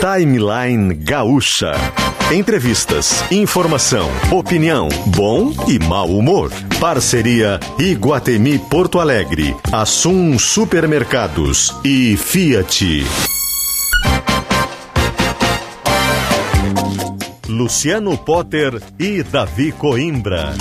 [0.00, 1.72] Timeline Gaúcha.
[2.32, 6.52] Entrevistas, informação, opinião, bom e mau humor.
[6.78, 13.04] Parceria Iguatemi Porto Alegre, Assum Supermercados e Fiat.
[17.48, 20.54] Luciano Potter e Davi Coimbra.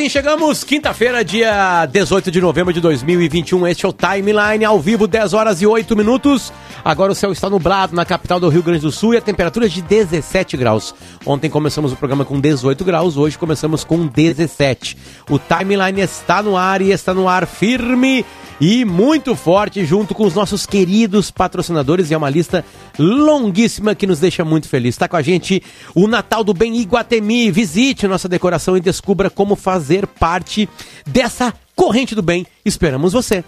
[0.00, 3.66] Assim chegamos, quinta-feira, dia 18 de novembro de 2021.
[3.66, 6.50] Este é o Timeline ao vivo, 10 horas e 8 minutos.
[6.82, 9.66] Agora o céu está nublado na capital do Rio Grande do Sul e a temperatura
[9.66, 10.94] é de 17 graus.
[11.26, 14.96] Ontem começamos o programa com 18 graus, hoje começamos com 17.
[15.28, 18.24] O Timeline está no ar e está no ar firme
[18.60, 22.10] e muito forte, junto com os nossos queridos patrocinadores.
[22.10, 22.64] E é uma lista
[22.98, 24.94] longuíssima que nos deixa muito feliz.
[24.94, 25.62] Está com a gente
[25.94, 27.50] o Natal do Bem Iguatemi.
[27.50, 30.68] Visite nossa decoração e descubra como fazer parte
[31.06, 32.46] dessa corrente do bem.
[32.64, 33.44] Esperamos você.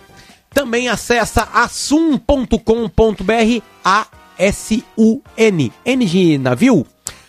[0.54, 2.52] Também acessa assum.com.br,
[3.84, 6.86] A-S-U-N, N de navio,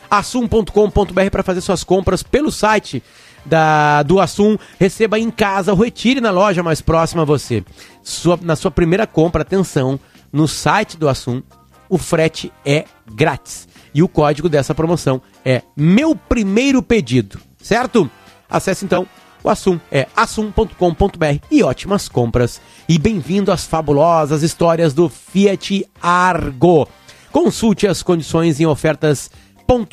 [0.09, 3.01] assum.com.br para fazer suas compras pelo site
[3.45, 7.63] da, do Assum, receba em casa ou retire na loja mais próxima a você.
[8.01, 9.99] Sua, na sua primeira compra, atenção,
[10.31, 11.41] no site do Assum,
[11.89, 13.67] o frete é grátis.
[13.93, 18.09] E o código dessa promoção é meu primeiro pedido, certo?
[18.49, 19.07] Acesse então
[19.43, 22.61] o Assum, é assum.com.br e ótimas compras.
[22.87, 26.87] E bem-vindo às fabulosas histórias do Fiat Argo.
[27.31, 29.29] Consulte as condições em ofertas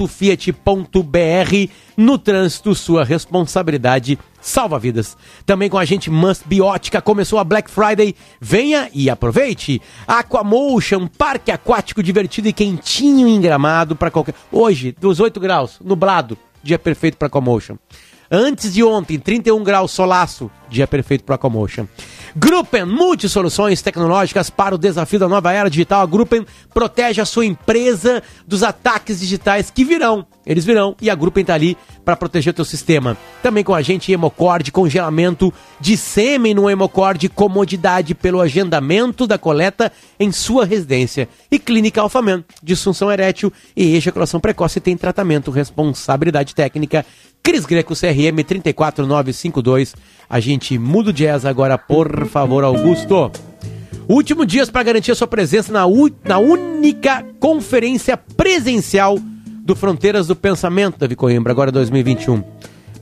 [0.08, 5.16] Fiat.br no trânsito, sua responsabilidade salva vidas.
[5.46, 9.80] Também com a gente Must Biótica, começou a Black Friday, venha e aproveite.
[10.06, 14.34] Aquamotion, parque aquático divertido e quentinho em gramado para qualquer...
[14.50, 17.76] Hoje, dos 8 graus, nublado, dia perfeito para Aquamotion.
[18.32, 21.86] Antes de ontem, 31 graus solaço, dia perfeito para Aquamotion.
[22.36, 26.00] Gruppen, multisoluções tecnológicas para o desafio da nova era digital.
[26.00, 30.24] A Gruppen protege a sua empresa dos ataques digitais que virão.
[30.46, 33.16] Eles virão e a Gruppen está ali para proteger o teu sistema.
[33.42, 39.92] Também com a gente Hemocord, congelamento de sêmen no Hemocord, comodidade pelo agendamento da coleta
[40.20, 41.28] em sua residência.
[41.50, 47.04] E Clínica Alfaman, disfunção erétil e ejaculação precoce tem tratamento, responsabilidade técnica
[47.42, 49.94] Cris Greco, CRM 34952.
[50.28, 53.30] A gente muda o jazz agora, por favor, Augusto.
[54.08, 55.84] Último dias para garantir a sua presença na,
[56.24, 59.18] na única conferência presencial
[59.62, 62.42] do Fronteiras do Pensamento, Davi Coimbra, agora 2021.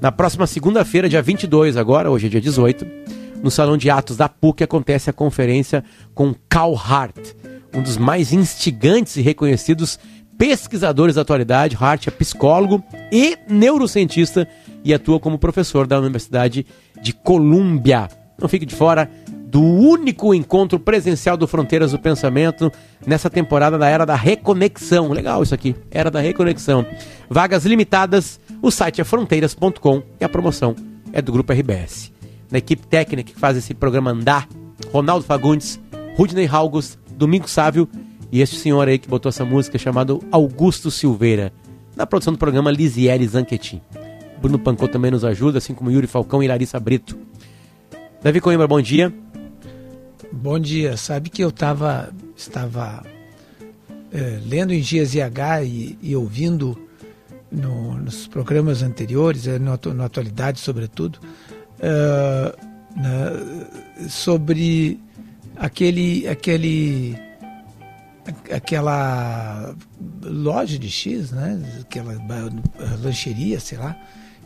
[0.01, 2.87] Na próxima segunda-feira, dia 22, agora, hoje é dia 18,
[3.43, 5.83] no Salão de Atos da PUC acontece a conferência
[6.15, 7.17] com Carl Hart,
[7.75, 9.99] um dos mais instigantes e reconhecidos
[10.39, 11.77] pesquisadores da atualidade.
[11.79, 12.83] Hart é psicólogo
[13.13, 14.49] e neurocientista
[14.85, 16.65] e atua como professor da Universidade
[17.03, 18.09] de Colômbia.
[18.41, 19.11] Não fique de fora
[19.49, 22.71] do único encontro presencial do Fronteiras do Pensamento
[23.05, 25.09] nessa temporada da Era da Reconexão.
[25.09, 26.87] Legal isso aqui, Era da Reconexão.
[27.29, 30.77] Vagas limitadas, o site é fronteiras.com e a promoção
[31.13, 32.13] é do Grupo RBS.
[32.51, 34.47] Na equipe técnica que faz esse programa andar,
[34.93, 35.81] Ronaldo Fagundes,
[36.17, 37.89] Rudney August, Domingo Sávio
[38.31, 41.53] e este senhor aí que botou essa música chamado Augusto Silveira.
[41.97, 43.81] Na produção do programa Lisiele Zanquetin.
[44.41, 47.19] Bruno Pancô também nos ajuda, assim como Yuri Falcão e Larissa Brito.
[48.23, 49.13] Davi Coimbra, bom dia.
[50.31, 50.97] Bom dia.
[50.97, 53.03] Sabe que eu tava, estava
[54.13, 56.79] é, lendo em Dias e, e ouvindo
[57.51, 61.19] no, nos programas anteriores, é, no, na atualidade sobretudo,
[61.81, 62.55] é,
[62.97, 65.01] na, sobre
[65.57, 67.28] aquele, aquele
[68.53, 69.75] aquela
[70.23, 71.61] loja de X, né?
[71.81, 72.15] Aquela
[73.03, 73.97] lancheria, sei lá,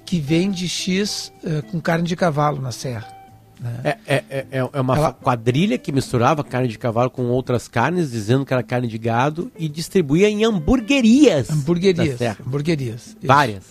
[0.04, 3.08] que vende X uh, com carne de cavalo na serra.
[3.60, 3.80] Né?
[3.84, 5.12] É, é, é, é uma Ela...
[5.12, 9.52] quadrilha que misturava carne de cavalo com outras carnes, dizendo que era carne de gado,
[9.56, 11.48] e distribuía em hamburguerias.
[11.50, 12.20] Hamburguerias.
[12.40, 13.16] Hamburguerias.
[13.22, 13.64] Várias.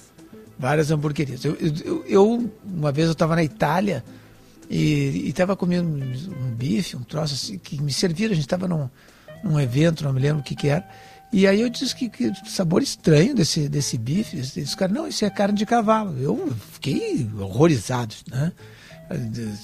[0.58, 1.44] Várias hamburguerias.
[1.44, 4.04] Eu, eu, eu, uma vez eu estava na Itália
[4.70, 8.32] e estava comendo um bife, um troço assim, que me serviram.
[8.32, 8.88] A gente estava num,
[9.44, 10.88] num evento, não me lembro o que, que era.
[11.34, 14.38] E aí eu disse que, que sabor estranho desse, desse bife.
[14.38, 16.18] Esse cara, não, isso é carne de cavalo.
[16.20, 18.52] Eu fiquei horrorizado, né?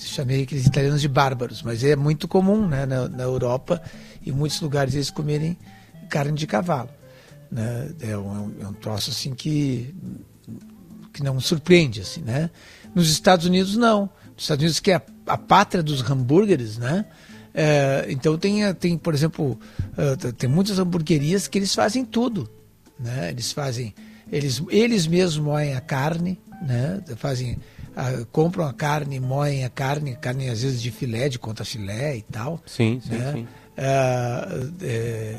[0.01, 3.81] Chamei aqueles italianos de bárbaros, mas é muito comum né, na, na Europa
[4.25, 5.57] em muitos lugares eles comerem
[6.09, 6.89] carne de cavalo.
[7.51, 7.91] Né?
[8.01, 9.95] É, um, é um troço assim que,
[11.13, 12.50] que não surpreende, assim, né?
[12.94, 14.09] Nos Estados Unidos, não.
[14.33, 17.06] Nos Estados Unidos, que é a, a pátria dos hambúrgueres, né?
[17.59, 19.59] É, então tem, tem, por exemplo,
[19.98, 22.48] uh, tem muitas hamburguerias que eles fazem tudo.
[23.00, 23.31] Né?
[23.31, 23.95] Eles fazem,
[24.31, 27.01] eles, eles mesmos moem a carne, né?
[27.15, 31.65] fazem, uh, compram a carne, moem a carne, carne às vezes de filé, de conta
[31.65, 32.62] filé e tal.
[32.63, 33.33] Sim, sim, né?
[33.33, 33.48] sim.
[33.75, 35.36] Uh, é,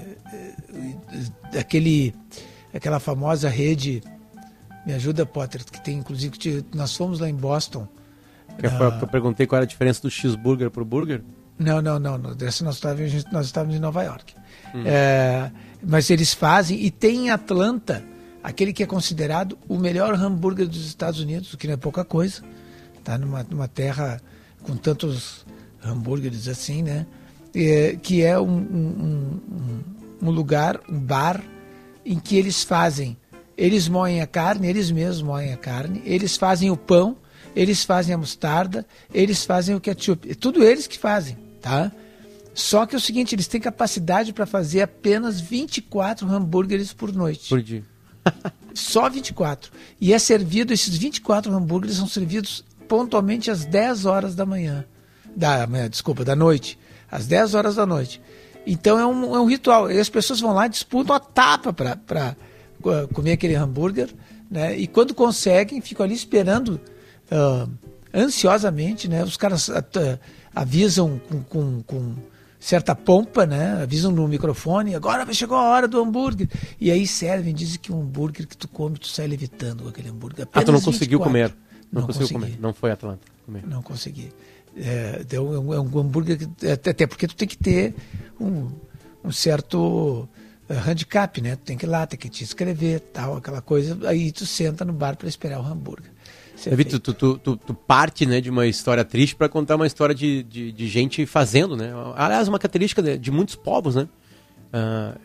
[1.54, 2.12] é, aquele,
[2.74, 4.02] aquela famosa rede,
[4.84, 7.86] me ajuda, Potter, que tem inclusive, nós fomos lá em Boston.
[8.58, 11.22] Que eu perguntei qual era a diferença do cheeseburger pro burger?
[11.58, 12.16] Não, não, não.
[12.16, 12.34] não.
[12.34, 14.34] Dessa nós estávamos, nós estávamos em Nova York.
[14.74, 14.82] Hum.
[14.86, 15.50] É,
[15.82, 18.04] mas eles fazem, e tem em Atlanta,
[18.42, 22.04] aquele que é considerado o melhor hambúrguer dos Estados Unidos, o que não é pouca
[22.04, 22.42] coisa.
[23.02, 24.20] Tá numa, numa terra
[24.62, 25.44] com tantos
[25.84, 27.06] hambúrgueres assim, né?
[27.54, 31.42] É, que é um, um, um, um lugar, um bar,
[32.04, 33.16] em que eles fazem,
[33.56, 37.16] eles moem a carne, eles mesmos moem a carne, eles fazem o pão,
[37.56, 40.30] eles fazem a mostarda, eles fazem o ketchup.
[40.30, 41.92] É tudo eles que fazem tá?
[42.58, 47.48] Só que é o seguinte, eles têm capacidade para fazer apenas 24 hambúrgueres por noite.
[47.48, 47.84] Por dia.
[48.74, 49.70] Só 24.
[50.00, 54.84] E é servido, esses 24 hambúrgueres são servidos pontualmente às 10 horas da manhã.
[55.36, 56.76] Da manhã, desculpa, da noite.
[57.08, 58.20] Às 10 horas da noite.
[58.66, 59.88] Então é um, é um ritual.
[59.88, 62.36] E as pessoas vão lá e disputam a tapa para
[63.14, 64.12] comer aquele hambúrguer.
[64.50, 64.76] Né?
[64.76, 66.80] E quando conseguem, ficam ali esperando
[67.30, 67.70] uh,
[68.12, 69.06] ansiosamente.
[69.06, 69.22] Né?
[69.22, 69.68] Os caras.
[69.68, 70.18] Uh,
[70.60, 72.14] avisam com, com, com
[72.58, 73.82] certa pompa, né?
[73.82, 76.48] Avisam no microfone, agora chegou a hora do hambúrguer.
[76.80, 80.08] E aí servem, dizem que o hambúrguer que tu come, tu sai levitando com aquele
[80.08, 80.44] hambúrguer.
[80.44, 81.24] Apenas ah, tu não conseguiu 24.
[81.24, 81.54] comer?
[81.92, 82.52] Não, não conseguiu consegui.
[82.52, 82.60] comer?
[82.60, 83.66] Não foi Atlanta comer?
[83.66, 84.32] Não consegui.
[84.76, 87.94] É, é, um, é um hambúrguer, que, até porque tu tem que ter
[88.40, 88.70] um,
[89.24, 90.28] um certo
[90.68, 91.56] uh, handicap, né?
[91.56, 93.96] Tu tem que ir lá, tem que te inscrever, tal, aquela coisa.
[94.08, 96.10] Aí tu senta no bar para esperar o hambúrguer.
[96.64, 100.14] David, tu, tu, tu, tu, parte né, de uma história triste para contar uma história
[100.14, 101.92] de, de, de, gente fazendo, né?
[102.16, 104.08] Aliás, uma característica de, de muitos povos, né?
[104.68, 105.18] Uh,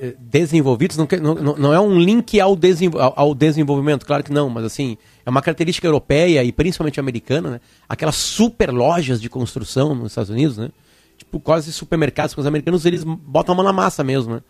[0.00, 4.48] é, desenvolvidos, não, não, não, é um link ao, desenvol ao desenvolvimento, claro que não,
[4.48, 7.60] mas assim, é uma característica europeia e principalmente americana, né?
[7.86, 10.70] Aquelas super lojas de construção nos Estados Unidos, né?
[11.18, 14.40] Tipo, quase supermercados com os americanos, eles botam a mão na massa mesmo, né?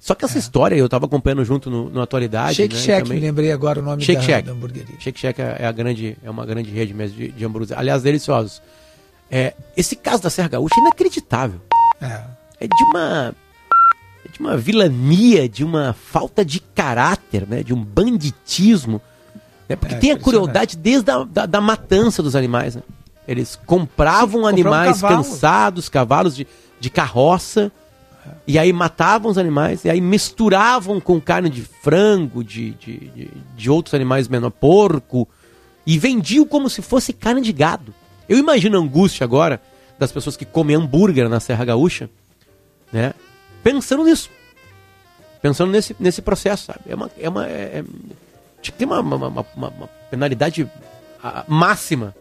[0.00, 0.40] Só que essa é.
[0.40, 2.54] história eu estava acompanhando junto no, no Atualidade.
[2.54, 3.20] Shake né, Shack, também...
[3.20, 4.46] me lembrei agora o nome Shake da, Shack.
[4.46, 4.94] da hamburgueria.
[4.98, 7.78] Shake Shack é, é, a grande, é uma grande rede mesmo de, de hambúrgueres.
[7.78, 8.62] Aliás, deliciosos.
[9.30, 11.60] É, esse caso da Serra Gaúcha é inacreditável.
[12.00, 12.22] É.
[12.60, 13.34] é de uma
[14.24, 17.62] é de uma vilania, de uma falta de caráter, né?
[17.62, 19.02] de um banditismo.
[19.68, 19.76] Né?
[19.76, 22.74] Porque é, tem a crueldade desde a da, da, matança dos animais.
[22.74, 22.82] Né?
[23.28, 25.28] Eles compravam Sim, animais cavalos.
[25.28, 26.46] cansados, cavalos de,
[26.80, 27.70] de carroça,
[28.46, 33.30] e aí matavam os animais, e aí misturavam com carne de frango, de, de, de,
[33.56, 35.28] de outros animais menor, porco,
[35.86, 37.94] e vendiam como se fosse carne de gado.
[38.28, 39.60] Eu imagino a angústia agora
[39.98, 42.08] das pessoas que comem hambúrguer na Serra Gaúcha,
[42.92, 43.12] né?
[43.62, 44.30] Pensando nisso.
[45.42, 46.80] Pensando nesse, nesse processo, sabe?
[46.86, 47.10] É uma.
[47.18, 47.84] É uma é, é,
[48.76, 50.68] tem uma, uma, uma, uma penalidade
[51.48, 52.14] máxima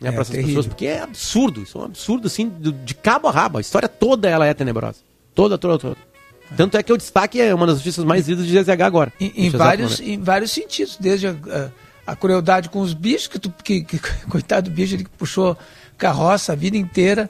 [0.00, 0.48] né, é, para essas terrível.
[0.48, 2.48] pessoas, porque é absurdo, isso é um absurdo, assim,
[2.84, 3.58] de cabo a rabo.
[3.58, 5.00] A história toda ela é tenebrosa.
[5.34, 5.96] Toda, toda, toda.
[6.56, 9.12] Tanto é que o destaque é uma das notícias mais lidas de GZH agora.
[9.18, 13.38] Em, em vários, em vários sentidos, desde a, a, a, crueldade com os bichos, que,
[13.38, 13.98] tu, que, que
[14.28, 15.56] coitado do bicho, ele puxou
[15.96, 17.28] carroça a vida inteira,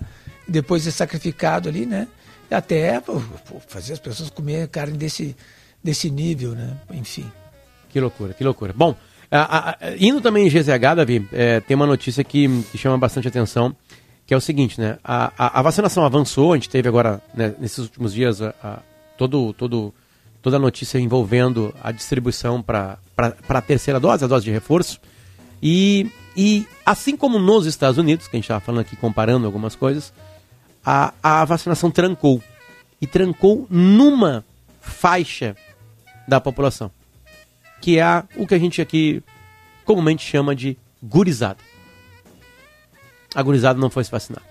[0.49, 2.09] depois é sacrificado ali, né?
[2.51, 3.21] Até pô,
[3.67, 5.37] fazer as pessoas comer carne desse,
[5.83, 6.77] desse nível, né?
[6.91, 7.31] Enfim.
[7.89, 8.73] Que loucura, que loucura.
[8.77, 8.97] Bom,
[9.31, 13.75] a, indo também em GZH, Davi, é, tem uma notícia que, que chama bastante atenção
[14.33, 14.99] que é o seguinte, né?
[15.05, 18.79] A, a, a vacinação avançou, a gente teve agora, né, nesses últimos dias, a, a,
[19.19, 19.93] todo, todo,
[20.41, 22.99] toda a notícia envolvendo a distribuição para
[23.47, 24.99] a terceira dose, a dose de reforço.
[25.63, 29.77] E, e assim como nos Estados Unidos, que a gente estava falando aqui, comparando algumas
[29.77, 30.15] coisas,
[30.83, 32.43] a, a vacinação trancou.
[33.03, 34.43] E trancou numa
[34.81, 35.55] faixa
[36.27, 36.91] da população,
[37.83, 39.23] que é o que a gente aqui
[39.85, 41.72] comumente chama de gurizada
[43.35, 44.43] a gurizada não foi se vacinar.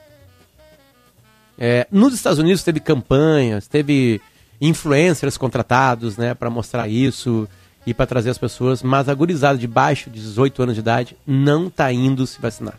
[1.58, 4.20] É, nos Estados Unidos teve campanhas, teve
[4.60, 7.48] influencers contratados né, para mostrar isso
[7.86, 11.18] e para trazer as pessoas, mas a gurizada de baixo de 18 anos de idade
[11.26, 12.78] não está indo se vacinar.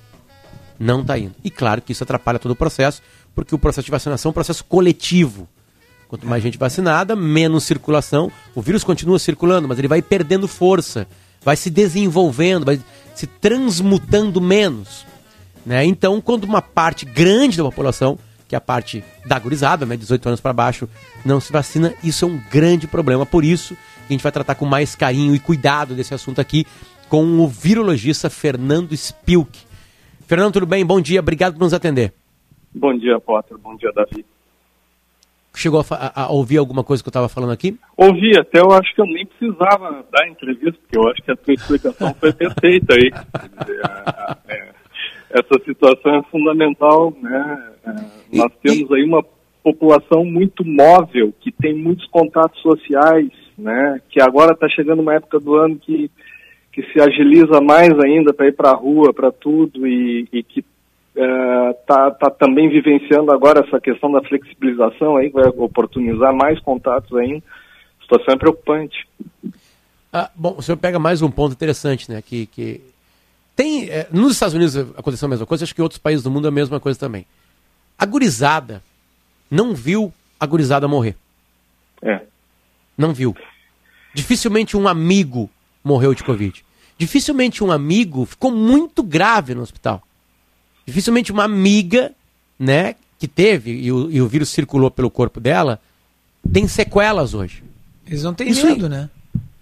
[0.79, 1.35] Não está indo.
[1.45, 3.03] E claro que isso atrapalha todo o processo,
[3.35, 5.49] porque o processo de vacinação é um processo coletivo.
[6.09, 8.31] Quanto mais gente vacinada, menos circulação.
[8.55, 11.07] O vírus continua circulando, mas ele vai perdendo força,
[11.43, 12.81] vai se desenvolvendo, vai
[13.15, 15.07] se transmutando menos.
[15.65, 15.85] Né?
[15.85, 20.27] Então, quando uma parte grande da população, que é a parte da gurizada, né, 18
[20.27, 20.89] anos para baixo,
[21.25, 23.25] não se vacina, isso é um grande problema.
[23.25, 23.77] Por isso,
[24.09, 26.67] a gente vai tratar com mais carinho e cuidado desse assunto aqui
[27.09, 29.59] com o virologista Fernando Spilk.
[30.27, 30.85] Fernando, tudo bem?
[30.85, 32.13] Bom dia, obrigado por nos atender.
[32.75, 33.59] Bom dia, Potter.
[33.59, 34.25] Bom dia, Davi.
[35.55, 37.79] Chegou a, a ouvir alguma coisa que eu estava falando aqui?
[37.97, 41.37] Ouvi, até eu acho que eu nem precisava dar entrevista, porque eu acho que a
[41.37, 43.11] sua explicação foi perfeita aí.
[44.49, 44.73] É,
[45.33, 47.73] essa situação é fundamental, né?
[47.87, 49.25] É, nós temos aí uma
[49.63, 54.01] população muito móvel, que tem muitos contatos sociais, né?
[54.11, 56.11] Que agora está chegando uma época do ano que,
[56.73, 60.65] que se agiliza mais ainda para ir para a rua, para tudo, e, e que
[61.15, 67.17] está é, tá também vivenciando agora essa questão da flexibilização aí, vai oportunizar mais contatos
[67.17, 67.43] ainda.
[68.01, 69.09] A situação é preocupante.
[70.13, 72.21] Ah, bom, o senhor pega mais um ponto interessante, né?
[72.21, 72.92] Que, que
[73.55, 73.89] tem.
[73.89, 76.47] É, nos Estados Unidos aconteceu a mesma coisa, acho que em outros países do mundo
[76.47, 77.27] é a mesma coisa também.
[77.99, 78.83] A gurizada
[79.51, 81.17] não viu a gurizada morrer.
[82.03, 82.23] É.
[82.97, 83.37] Não viu.
[84.15, 85.49] Dificilmente um amigo
[85.85, 86.65] morreu de Covid.
[86.99, 90.03] Dificilmente um amigo ficou muito grave no hospital.
[90.87, 92.13] Dificilmente uma amiga,
[92.59, 95.81] né, que teve e o, e o vírus circulou pelo corpo dela,
[96.53, 97.63] tem sequelas hoje.
[98.07, 98.91] Eles não têm Isso medo, aí.
[98.91, 99.11] né?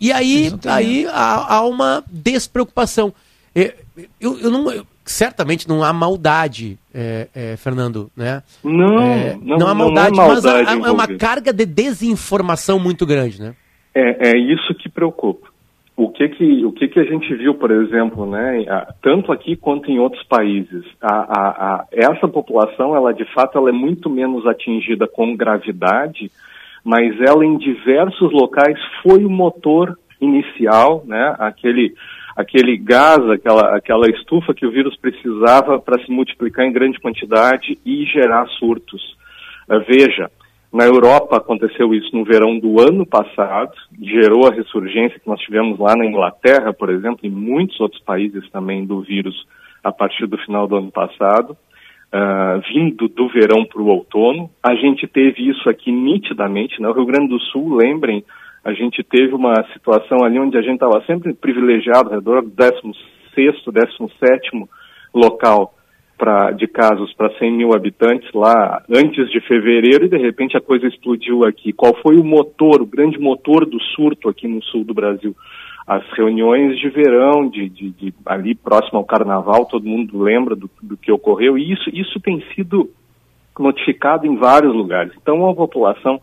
[0.01, 3.13] E aí, aí há, há, uma despreocupação.
[3.55, 3.73] Eu,
[4.21, 8.43] eu, eu não, eu, certamente não há maldade, é, é, Fernando, né?
[8.63, 11.67] Não, é, não, não, há maldade, não é maldade mas há, há uma carga de
[11.67, 13.55] desinformação muito grande, né?
[13.95, 15.51] É, é isso que preocupa
[16.03, 18.65] o que que, o que que a gente viu, por exemplo, né,
[19.03, 23.69] tanto aqui quanto em outros países, a, a, a, essa população, ela de fato ela
[23.69, 26.31] é muito menos atingida com gravidade,
[26.83, 31.93] mas ela em diversos locais foi o motor inicial, né, aquele,
[32.41, 37.79] aquele gás, aquela, aquela estufa que o vírus precisava para se multiplicar em grande quantidade
[37.85, 39.17] e gerar surtos.
[39.69, 40.31] Uh, veja,
[40.73, 45.79] na Europa aconteceu isso no verão do ano passado, gerou a ressurgência que nós tivemos
[45.79, 49.35] lá na Inglaterra, por exemplo, e muitos outros países também do vírus
[49.83, 51.57] a partir do final do ano passado,
[52.15, 54.49] uh, vindo do verão para o outono.
[54.63, 56.95] A gente teve isso aqui nitidamente, no né?
[56.95, 58.25] Rio Grande do Sul, lembrem,
[58.65, 62.51] a gente teve uma situação ali onde a gente estava sempre privilegiado, ao redor do
[62.51, 62.95] 16º,
[63.37, 64.69] 17º
[65.15, 65.75] local
[66.21, 70.61] pra, de casos para 100 mil habitantes lá antes de fevereiro e de repente a
[70.61, 71.73] coisa explodiu aqui.
[71.73, 75.35] Qual foi o motor, o grande motor do surto aqui no sul do Brasil?
[75.87, 80.71] As reuniões de verão, de, de, de ali próximo ao carnaval, todo mundo lembra do,
[80.83, 82.91] do que ocorreu, e isso, isso tem sido
[83.59, 85.13] notificado em vários lugares.
[85.21, 86.21] Então, uma população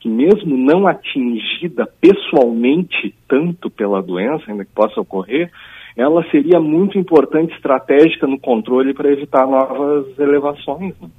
[0.00, 5.52] que mesmo não atingida pessoalmente tanto pela doença, ainda que possa ocorrer,
[5.96, 10.94] ela seria muito importante, estratégica no controle para evitar novas elevações.
[11.00, 11.10] Né?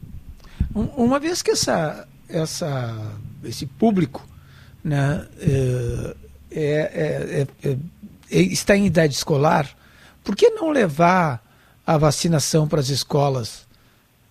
[0.97, 4.25] Uma vez que essa, essa, esse público
[4.83, 6.15] né, é,
[6.51, 7.77] é, é,
[8.31, 9.69] está em idade escolar,
[10.23, 11.43] por que não levar
[11.85, 13.67] a vacinação para as escolas?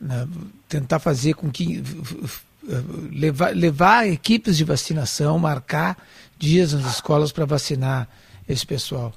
[0.01, 0.27] Né?
[0.69, 1.83] Tentar fazer com que.
[3.13, 5.97] Levar, levar equipes de vacinação, marcar
[6.39, 8.09] dias nas escolas para vacinar
[8.49, 9.13] esse pessoal.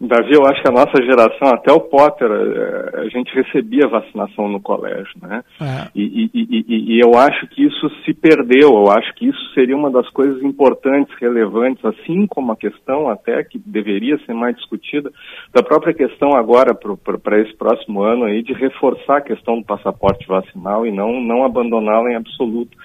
[0.00, 4.48] Davi, eu acho que a nossa geração, até o Potter, eh, a gente recebia vacinação
[4.48, 5.42] no colégio, né?
[5.60, 5.88] É.
[5.92, 9.76] E, e, e, e, eu acho que isso se perdeu, eu acho que isso seria
[9.76, 15.10] uma das coisas importantes, relevantes, assim como a questão até que deveria ser mais discutida,
[15.52, 16.78] da própria questão agora
[17.20, 21.44] para esse próximo ano aí, de reforçar a questão do passaporte vacinal e não, não
[21.44, 22.76] abandoná-la em absoluto.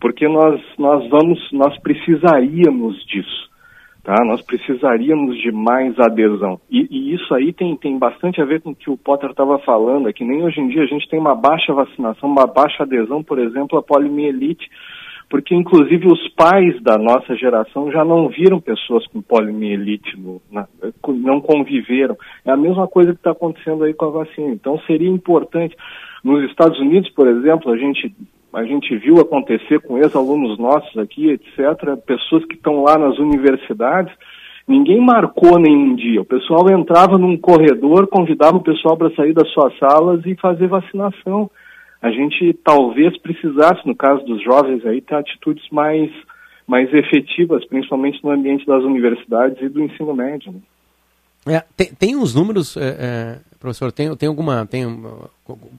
[0.00, 3.53] Porque nós, nós vamos, nós precisaríamos disso.
[4.04, 4.22] Tá?
[4.22, 6.60] Nós precisaríamos de mais adesão.
[6.70, 9.58] E, e, isso aí tem, tem bastante a ver com o que o Potter estava
[9.60, 12.82] falando, é que nem hoje em dia a gente tem uma baixa vacinação, uma baixa
[12.82, 14.68] adesão, por exemplo, à poliomielite,
[15.30, 20.68] porque inclusive os pais da nossa geração já não viram pessoas com poliomielite, no, na,
[21.08, 22.14] não conviveram.
[22.44, 24.52] É a mesma coisa que está acontecendo aí com a vacina.
[24.52, 25.74] Então seria importante.
[26.22, 28.14] Nos Estados Unidos, por exemplo, a gente
[28.54, 34.12] a gente viu acontecer com ex-alunos nossos aqui, etc., pessoas que estão lá nas universidades,
[34.66, 36.20] ninguém marcou nenhum dia.
[36.20, 40.68] O pessoal entrava num corredor, convidava o pessoal para sair das suas salas e fazer
[40.68, 41.50] vacinação.
[42.00, 46.10] A gente talvez precisasse, no caso dos jovens aí, ter atitudes mais,
[46.66, 50.52] mais efetivas, principalmente no ambiente das universidades e do ensino médio.
[50.52, 50.58] Né?
[51.46, 54.66] É, tem, tem uns números, é, é, professor, tem, tem alguma.
[54.66, 54.84] Tem,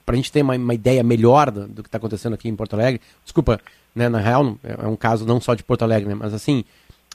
[0.04, 2.54] para a gente ter uma, uma, ideia melhor do, do que está acontecendo aqui em
[2.54, 3.60] Porto Alegre, desculpa,
[3.94, 6.64] né, na real é, é um caso não só de Porto Alegre, né, mas assim,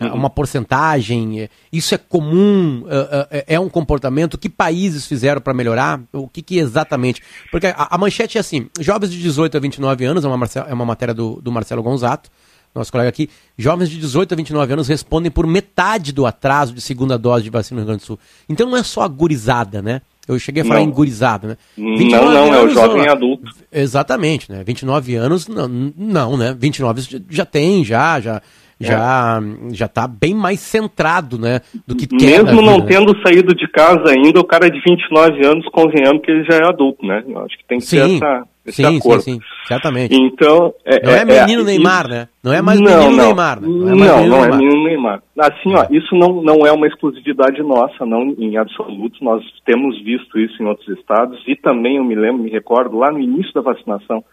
[0.02, 0.14] uhum.
[0.14, 2.86] uma porcentagem, é, isso é comum,
[3.30, 7.22] é, é, um comportamento, que países fizeram para melhorar, o que, que, exatamente?
[7.52, 10.74] Porque a, a, manchete é assim, jovens de 18 a 29 anos, é uma, é
[10.74, 12.30] uma matéria do, do Marcelo Gonzato,
[12.74, 16.82] nosso colega aqui, jovens de 18 a 29 anos respondem por metade do atraso de
[16.82, 18.20] segunda dose de vacina no Rio Grande do Sul.
[18.48, 20.02] Então não é só a gurizada, né?
[20.28, 20.88] Eu cheguei a falar Não.
[20.88, 21.58] em gurizada, né?
[21.76, 23.52] Não, 29 não, é o jovem ó, adulto.
[23.72, 24.64] Exatamente, né?
[24.64, 26.56] 29 anos, não, não né?
[26.58, 28.42] 29 já- tem, já, já,
[28.80, 29.40] já,
[29.72, 31.60] já tá bem mais centrado, né?
[31.86, 32.88] Do que Mesmo não vida, né?
[32.88, 36.64] tendo saído de casa ainda, o cara de 29 anos, convenhamos que ele já é
[36.66, 37.24] adulto, né?
[37.28, 39.22] Eu acho que tem que ter Sim, essa, esse sim, sim, acordo.
[39.22, 40.16] sim, certamente.
[40.16, 42.28] Então, é, Não é menino isso- Neymar, né?
[42.44, 43.26] Não é mais não, menino não.
[43.26, 43.68] Neymar, né?
[43.68, 44.58] Não, mais não, menino é Neymar.
[44.60, 45.24] menino Neymar.
[45.40, 49.24] Assim, ó, isso não, não é uma exclusividade nossa, não em absoluto.
[49.24, 53.12] Nós temos visto isso em outros estados e também, eu me lembro, me recordo, lá
[53.12, 54.24] no início da vacinação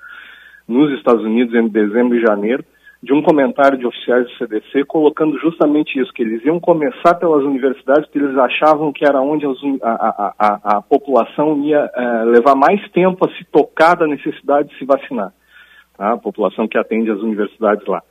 [0.66, 2.62] nos Estados Unidos, em dezembro e janeiro,
[3.00, 7.44] de um comentário de oficiais do CDC colocando justamente isso, que eles iam começar pelas
[7.44, 9.50] universidades, porque eles achavam que era onde a,
[9.82, 14.78] a, a, a população ia eh, levar mais tempo a se tocar da necessidade de
[14.78, 15.32] se vacinar
[15.96, 16.12] tá?
[16.12, 18.02] a população que atende as universidades lá.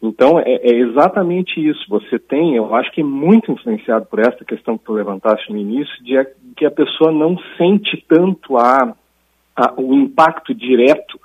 [0.00, 1.84] Então, é, é exatamente isso.
[1.88, 5.58] Você tem, eu acho que é muito influenciado por essa questão que tu levantaste no
[5.58, 6.26] início, de a-
[6.56, 8.94] que a pessoa não sente tanto a,
[9.56, 11.18] a- o impacto direto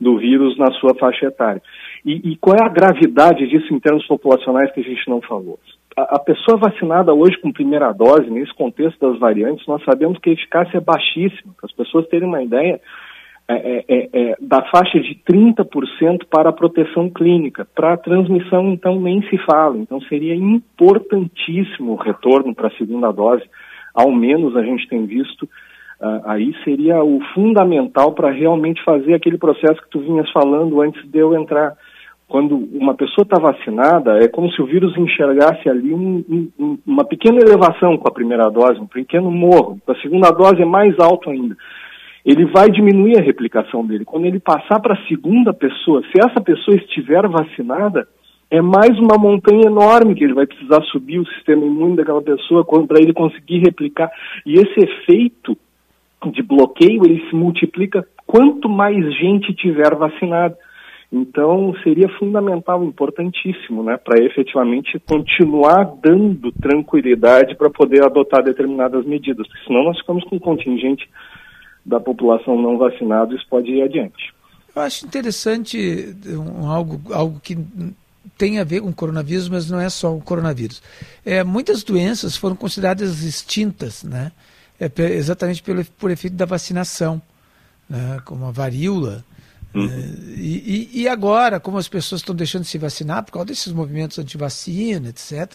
[0.00, 1.62] do vírus na sua faixa etária.
[2.04, 5.58] E, e qual é a gravidade disso em termos populacionais que a gente não falou?
[5.96, 10.30] A, a pessoa vacinada hoje com primeira dose, nesse contexto das variantes, nós sabemos que
[10.30, 11.52] a eficácia é baixíssima.
[11.56, 12.80] Para as pessoas terem uma ideia,
[13.48, 17.66] é, é, é, é, da faixa de 30% para a proteção clínica.
[17.74, 19.76] Para a transmissão, então, nem se fala.
[19.76, 23.42] Então, seria importantíssimo o retorno para a segunda dose.
[23.92, 25.48] Ao menos a gente tem visto,
[26.00, 31.04] ah, aí seria o fundamental para realmente fazer aquele processo que tu vinhas falando antes
[31.10, 31.76] de eu entrar.
[32.30, 36.78] Quando uma pessoa está vacinada, é como se o vírus enxergasse ali um- um- um-
[36.86, 39.80] uma pequena elevação com a primeira dose, um pequeno morro.
[39.84, 41.56] A segunda dose é mais alto ainda
[42.24, 44.04] ele vai diminuir a replicação dele.
[44.04, 48.06] Quando ele passar para a segunda pessoa, se essa pessoa estiver vacinada,
[48.50, 52.64] é mais uma montanha enorme que ele vai precisar subir o sistema imune daquela pessoa
[52.64, 54.10] para ele conseguir replicar.
[54.44, 55.56] E esse efeito
[56.32, 60.56] de bloqueio, ele se multiplica quanto mais gente tiver vacinada.
[61.12, 69.46] Então, seria fundamental, importantíssimo, né, para efetivamente continuar dando tranquilidade para poder adotar determinadas medidas,
[69.48, 71.08] porque senão nós ficamos com um contingente
[71.84, 74.32] da população não vacinada, isso pode ir adiante.
[74.74, 77.58] Eu acho interessante um, algo, algo que
[78.38, 80.80] tem a ver com o coronavírus, mas não é só o coronavírus.
[81.24, 84.30] É, muitas doenças foram consideradas extintas, né?
[84.78, 87.20] É, exatamente pelo, por efeito da vacinação,
[87.88, 88.20] né?
[88.24, 89.24] como a varíola.
[89.74, 89.84] Uhum.
[89.88, 93.72] É, e, e- agora, como as pessoas estão deixando de se vacinar por causa desses
[93.72, 95.54] movimentos anti-vacina, etc.,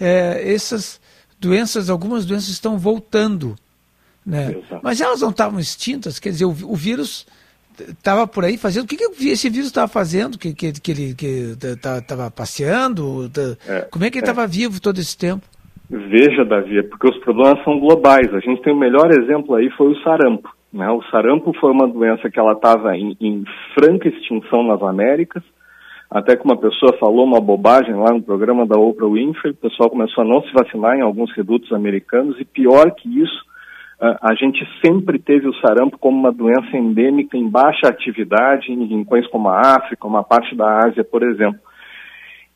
[0.00, 1.00] é, essas
[1.40, 3.56] doenças, algumas doenças estão voltando.
[4.24, 4.56] Né?
[4.58, 4.80] Exato.
[4.82, 7.26] Mas elas não estavam extintas, quer dizer, o, o vírus
[7.78, 8.84] estava por aí fazendo.
[8.84, 10.36] O que, que esse vírus estava fazendo?
[10.36, 11.16] Que, que, que ele
[11.62, 13.28] estava passeando?
[13.30, 14.30] Tá- É, como é que ele é.
[14.30, 15.46] estava vivo todo esse tempo?
[15.88, 18.32] Veja, Davi, é porque os problemas são globais.
[18.34, 20.54] A gente tem o melhor exemplo aí foi o sarampo.
[20.72, 20.88] Né?
[20.90, 25.42] O sarampo foi uma doença que ela estava em, em franca extinção nas Américas,
[26.10, 29.90] até que uma pessoa falou uma bobagem lá no programa da Oprah Winfrey, o pessoal
[29.90, 33.44] começou a não se vacinar em alguns redutos americanos, e pior que isso,
[33.98, 39.26] a, gente sempre teve o sarampo como uma doença endêmica em baixa atividade em rincões
[39.28, 41.58] como a África, uma parte da Ásia, por exemplo.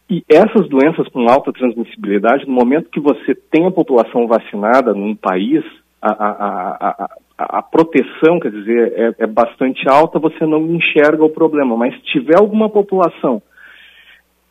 [0.09, 5.15] E essas doenças com alta transmissibilidade, no momento que você tem a população vacinada num
[5.15, 5.65] país,
[6.03, 7.11] a, a,
[7.59, 11.77] a, proteção, quer dizer, é, é bastante alta, você não enxerga o problema.
[11.77, 13.43] Mas se tiver alguma população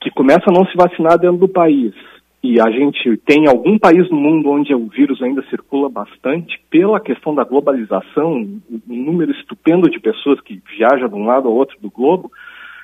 [0.01, 1.93] que começa a não se vacinar dentro do país,
[2.41, 6.99] e a gente tem algum país no mundo onde o vírus ainda circula bastante, pela
[6.99, 11.77] questão da globalização, um número estupendo de pessoas que viajam de um lado ao outro
[11.81, 12.31] do globo,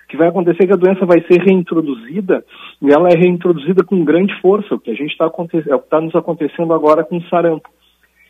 [0.09, 2.43] que vai acontecer é que a doença vai ser reintroduzida
[2.81, 6.15] e ela é reintroduzida com grande força, o que a gente está é está nos
[6.15, 7.69] acontecendo agora com o sarampo.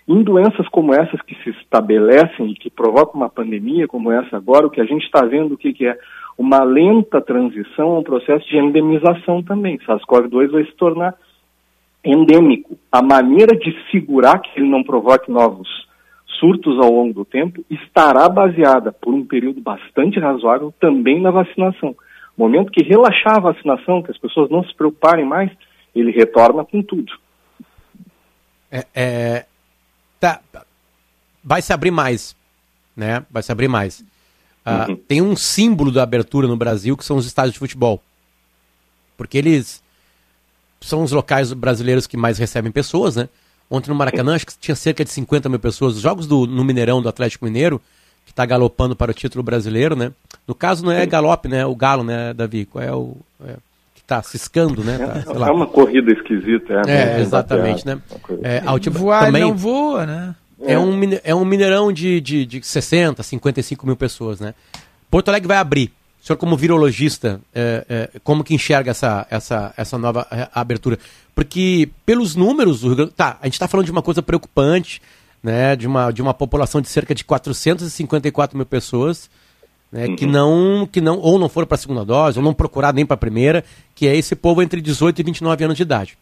[0.08, 4.68] Em doenças como essas que se estabelecem e que provocam uma pandemia como essa agora,
[4.68, 5.98] o que a gente está vendo o que, que é
[6.38, 9.80] uma lenta transição a um processo de endemização também.
[9.80, 11.16] SARS-CoV-2 vai se tornar
[12.04, 12.78] endêmico.
[12.92, 15.68] A maneira de segurar que ele não provoque novos
[16.40, 21.96] surtos ao longo do tempo estará baseada por um período bastante razoável também na vacinação.
[22.38, 25.50] Momento que relaxar a vacinação, que as pessoas não se preocuparem mais,
[25.96, 27.14] ele retorna com tudo.
[28.70, 29.46] É, é,
[30.34, 30.66] tá,
[31.44, 32.36] vai se abrir mais,
[32.96, 33.26] né?
[33.30, 34.04] Vai se abrir mais.
[34.66, 34.96] Ah, Uhum.
[34.96, 38.02] Tem um símbolo da abertura no Brasil que são os estádios de futebol,
[39.16, 39.84] porque eles
[40.82, 43.30] são os locais brasileiros que mais recebem pessoas, né?
[43.70, 45.96] Ontem no Maracanã acho que tinha cerca de 50 mil pessoas.
[45.96, 47.82] Os jogos do, no Mineirão do Atlético Mineiro,
[48.26, 50.12] que está galopando para o título brasileiro, né?
[50.48, 51.66] No caso não é galope, né?
[51.66, 52.66] O galo, né, Davi?
[52.66, 53.56] Qual é o é,
[54.06, 54.98] está ciscando, né?
[55.00, 55.48] Tá, sei lá.
[55.48, 56.82] É uma corrida esquisita.
[56.88, 58.00] É, É, exatamente, né?
[58.10, 58.68] Uma coisa É, assim.
[58.68, 60.36] Altiba- Voar também, não voa, né?
[60.64, 64.54] é, um, mine- é um mineirão de, de, de 60, 55 mil pessoas, né?
[65.10, 65.92] Porto Alegre vai abrir.
[66.22, 70.98] O senhor, como virologista, é, é, como que enxerga essa, essa, essa nova é, abertura?
[71.36, 75.02] Porque, pelos números, o Rio Grande- tá, a gente está falando de uma coisa preocupante,
[75.44, 75.76] né?
[75.76, 79.30] De uma, de uma população de cerca de 454 mil pessoas,
[79.92, 82.96] né, que não que não ou não foram para a segunda dose ou não procuraram
[82.96, 86.18] nem para a primeira, que é esse povo entre 18 e 29 anos de idade.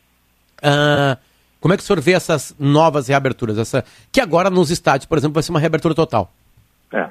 [0.62, 1.17] Ah,
[1.60, 3.58] como é que o senhor vê essas novas reaberturas?
[3.58, 6.32] Essa que agora nos estádios, por exemplo, vai ser uma reabertura total.
[6.91, 7.10] É.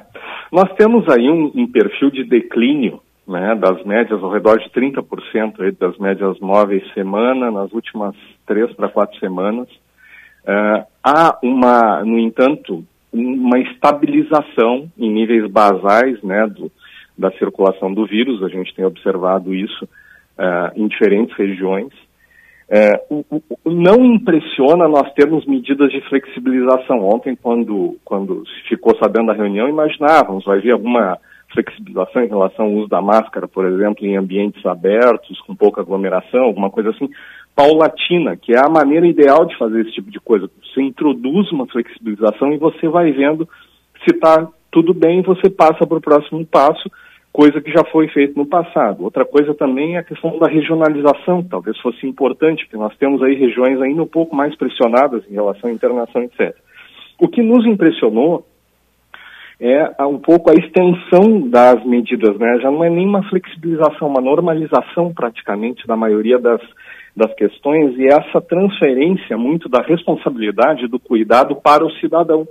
[0.52, 5.60] Nós temos aí um, um perfil de declínio né, das médias ao redor de 30%
[5.60, 8.14] aí das médias móveis semana nas últimas
[8.46, 9.68] três para quatro semanas.
[10.46, 16.70] Ah, há uma, no entanto, uma estabilização em níveis basais né, do,
[17.16, 18.42] da circulação do vírus.
[18.42, 19.88] A gente tem observado isso
[20.38, 21.92] ah, em diferentes regiões.
[22.68, 27.00] É, o, o, não impressiona nós termos medidas de flexibilização.
[27.06, 31.18] Ontem, quando, quando se ficou sabendo da reunião, imaginávamos, vai haver alguma
[31.52, 36.44] flexibilização em relação ao uso da máscara, por exemplo, em ambientes abertos, com pouca aglomeração,
[36.44, 37.10] alguma coisa assim,
[37.54, 40.50] paulatina, que é a maneira ideal de fazer esse tipo de coisa.
[40.62, 43.48] Você introduz uma flexibilização e você vai vendo
[44.04, 46.90] se está tudo bem, você passa para o próximo passo,
[47.30, 49.04] coisa que já foi feita no passado.
[49.04, 53.34] Outra coisa também é a questão da regionalização, talvez fosse importante, porque nós temos aí
[53.34, 56.56] regiões ainda um pouco mais pressionadas em relação à internação, etc.
[57.20, 58.46] O que nos impressionou
[59.60, 62.58] é um pouco a extensão das medidas, né?
[62.60, 66.60] Já não é nem uma flexibilização, uma normalização praticamente da maioria das,
[67.14, 72.46] das questões e essa transferência muito da responsabilidade do cuidado para o cidadão.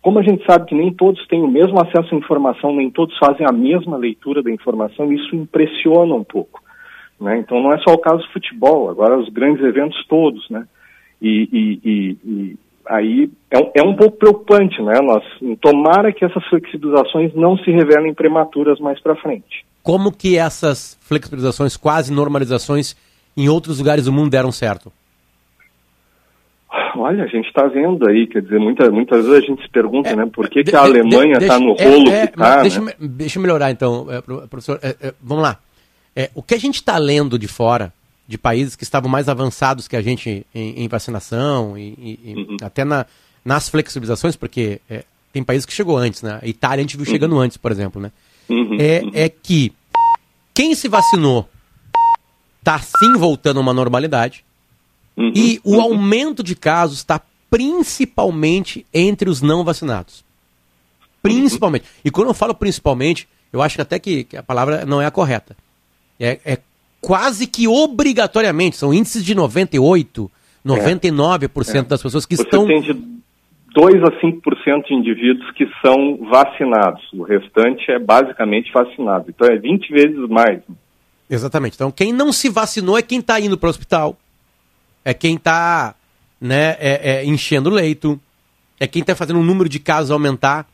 [0.00, 3.16] Como a gente sabe que nem todos têm o mesmo acesso à informação, nem todos
[3.18, 6.60] fazem a mesma leitura da informação, isso impressiona um pouco.
[7.20, 7.38] Né?
[7.38, 10.66] Então não é só o caso do futebol, agora os grandes eventos todos, né?
[11.20, 15.00] E, e, e, e aí é, é, um pouco preocupante, né?
[15.00, 15.22] Nós
[15.60, 19.64] tomara que essas flexibilizações não se revelem prematuras mais para frente.
[19.84, 22.96] Como que essas flexibilizações, quase normalizações,
[23.36, 24.92] em outros lugares do mundo deram certo?
[26.96, 30.10] Olha, a gente está vendo aí, quer dizer, muita, muitas vezes a gente se pergunta,
[30.10, 32.92] é, né, por que, que a Alemanha está no rolo é, que está, deixa, né?
[32.98, 34.06] deixa eu melhorar então,
[34.48, 34.78] professor,
[35.20, 35.58] vamos lá.
[36.34, 37.92] o que a gente está lendo de fora,
[38.26, 42.56] de países que estavam mais avançados que a gente em, em vacinação e, e uhum.
[42.62, 43.04] até na,
[43.44, 46.38] nas flexibilizações, porque é, tem países que chegou antes, né?
[46.42, 47.12] A Itália a gente viu uhum.
[47.12, 48.12] chegando antes, por exemplo, né?
[48.48, 48.76] Uhum.
[48.78, 49.72] É, é que
[50.54, 51.48] quem se vacinou
[52.62, 54.44] está sim voltando a uma normalidade
[55.16, 57.20] e o aumento de casos está
[57.50, 60.24] principalmente entre os não vacinados.
[61.20, 61.84] Principalmente.
[62.04, 65.10] E quando eu falo principalmente, eu acho até que, que a palavra não é a
[65.10, 65.54] correta.
[66.18, 66.58] É, é
[67.00, 70.30] quase que obrigatoriamente, são índices de 98,
[70.64, 71.82] 99% é.
[71.82, 72.66] das pessoas que Você estão.
[72.66, 77.02] Tem de 2 a 5% de indivíduos que são vacinados.
[77.12, 79.26] O restante é basicamente vacinado.
[79.28, 80.62] Então é 20 vezes mais.
[81.32, 81.74] Exatamente.
[81.76, 84.18] Então quem não se vacinou é quem está indo para o hospital,
[85.02, 85.94] é quem está
[86.38, 88.20] né, é, é, enchendo o leito,
[88.78, 90.66] é quem está fazendo o número de casos aumentar.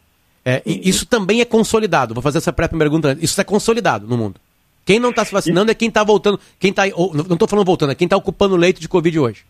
[0.44, 2.12] É, isso também é consolidado.
[2.12, 3.16] Vou fazer essa pré-pergunta.
[3.20, 4.40] Isso é consolidado no mundo.
[4.84, 6.40] Quem não está se vacinando é quem está voltando.
[6.58, 9.16] Quem tá, ou, não estou falando voltando, é quem está ocupando o leito de Covid
[9.18, 9.44] hoje.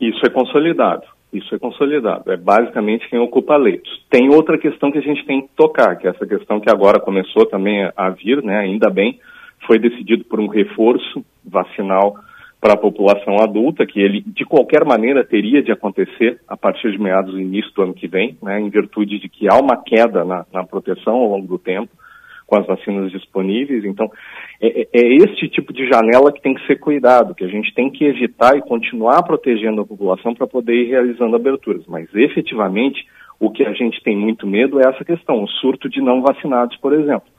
[0.00, 1.02] Isso é consolidado.
[1.32, 2.30] Isso é consolidado.
[2.30, 3.90] É basicamente quem ocupa leitos.
[4.08, 7.00] Tem outra questão que a gente tem que tocar, que é essa questão que agora
[7.00, 8.58] começou também a vir, né?
[8.58, 9.18] Ainda bem,
[9.66, 12.16] foi decidido por um reforço vacinal
[12.60, 16.98] para a população adulta, que ele de qualquer maneira teria de acontecer a partir de
[16.98, 18.58] meados do início do ano que vem, né?
[18.58, 21.90] Em virtude de que há uma queda na, na proteção ao longo do tempo
[22.46, 23.84] com as vacinas disponíveis.
[23.84, 24.10] Então,
[24.60, 27.90] é, é, este tipo de janela que tem que ser cuidado, que a gente tem
[27.90, 31.84] que evitar e continuar protegendo a população para poder ir realizando aberturas.
[31.86, 33.06] Mas, efetivamente,
[33.40, 36.76] o que a gente tem muito medo é essa questão, o surto de não vacinados,
[36.78, 37.33] por exemplo.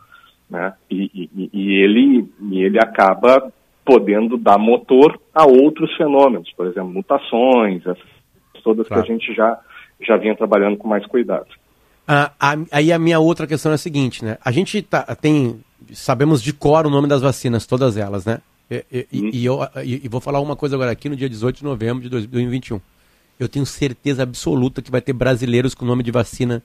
[0.50, 0.74] Né?
[0.90, 3.52] E, e, e ele, e ele acaba
[3.84, 8.16] podendo dar motor a outros fenômenos, por exemplo, mutações, essas
[8.66, 9.04] todas claro.
[9.04, 9.60] que a gente já,
[10.02, 11.46] já vinha trabalhando com mais cuidado.
[12.08, 12.32] Ah,
[12.72, 14.38] aí a minha outra questão é a seguinte, né?
[14.44, 15.60] A gente tá, tem,
[15.94, 18.40] sabemos de cor o nome das vacinas, todas elas, né?
[18.70, 19.30] E, e, hum.
[19.32, 22.10] e eu e, vou falar uma coisa agora aqui no dia 18 de novembro de
[22.10, 22.82] 2021.
[23.40, 26.64] Eu tenho certeza absoluta que vai ter brasileiros com nome de vacina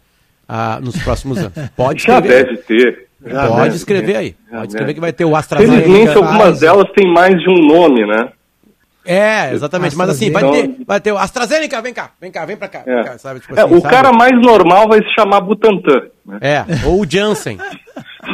[0.49, 1.53] ah, nos próximos anos.
[1.77, 2.29] Pode escrever.
[2.29, 3.10] Já deve ter.
[3.25, 4.37] Já Pode escrever aí.
[4.51, 5.83] Pode escrever que vai ter o AstraZeneca.
[5.83, 8.31] Felizmente algumas delas têm mais de um nome, né?
[9.05, 9.97] É, exatamente.
[9.97, 12.83] Mas assim, vai ter, vai ter o AstraZeneca, vem cá, vem cá, vem pra cá.
[12.87, 13.03] É.
[13.03, 13.41] Cá, sabe?
[13.41, 13.95] Tipo é, assim, o sabe?
[13.95, 16.03] cara mais normal vai se chamar Butantan.
[16.25, 16.39] Né?
[16.41, 17.57] É, ou o Jansen.
[17.57, 17.71] né?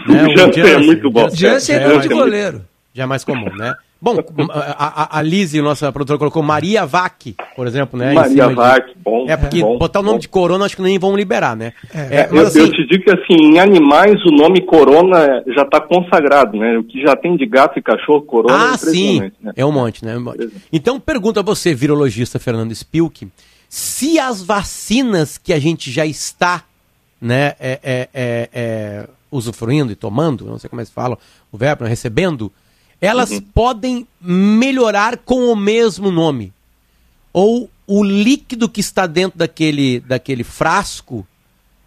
[0.26, 1.28] o Jansen, é muito bom.
[1.30, 2.64] Jansen é, é muito goleiro.
[2.92, 3.74] Já é mais comum, né?
[4.00, 4.16] Bom,
[4.50, 8.12] a, a, a Lise, nossa produtora, colocou Maria Vac, por exemplo, né?
[8.12, 8.94] Maria Vac, de...
[9.02, 9.26] bom.
[9.28, 10.20] É, porque bom, botar o nome bom.
[10.20, 11.72] de corona acho que nem vão liberar, né?
[11.94, 12.60] É, é, eu, assim...
[12.60, 16.78] eu, te digo que, assim, em animais o nome corona já está consagrado, né?
[16.78, 19.52] O que já tem de gato e cachorro, corona ah, é sim, né?
[19.56, 20.16] é um monte, né?
[20.16, 20.50] Um monte.
[20.72, 23.28] Então, pergunta a você, virologista Fernando Spilk,
[23.68, 26.64] se as vacinas que a gente já está,
[27.20, 31.18] né, é, é, é, é usufruindo e tomando, não sei como é que se fala
[31.50, 32.52] o verbo, né, recebendo
[33.00, 33.40] elas uhum.
[33.54, 36.52] podem melhorar com o mesmo nome.
[37.32, 41.26] Ou o líquido que está dentro daquele, daquele frasco,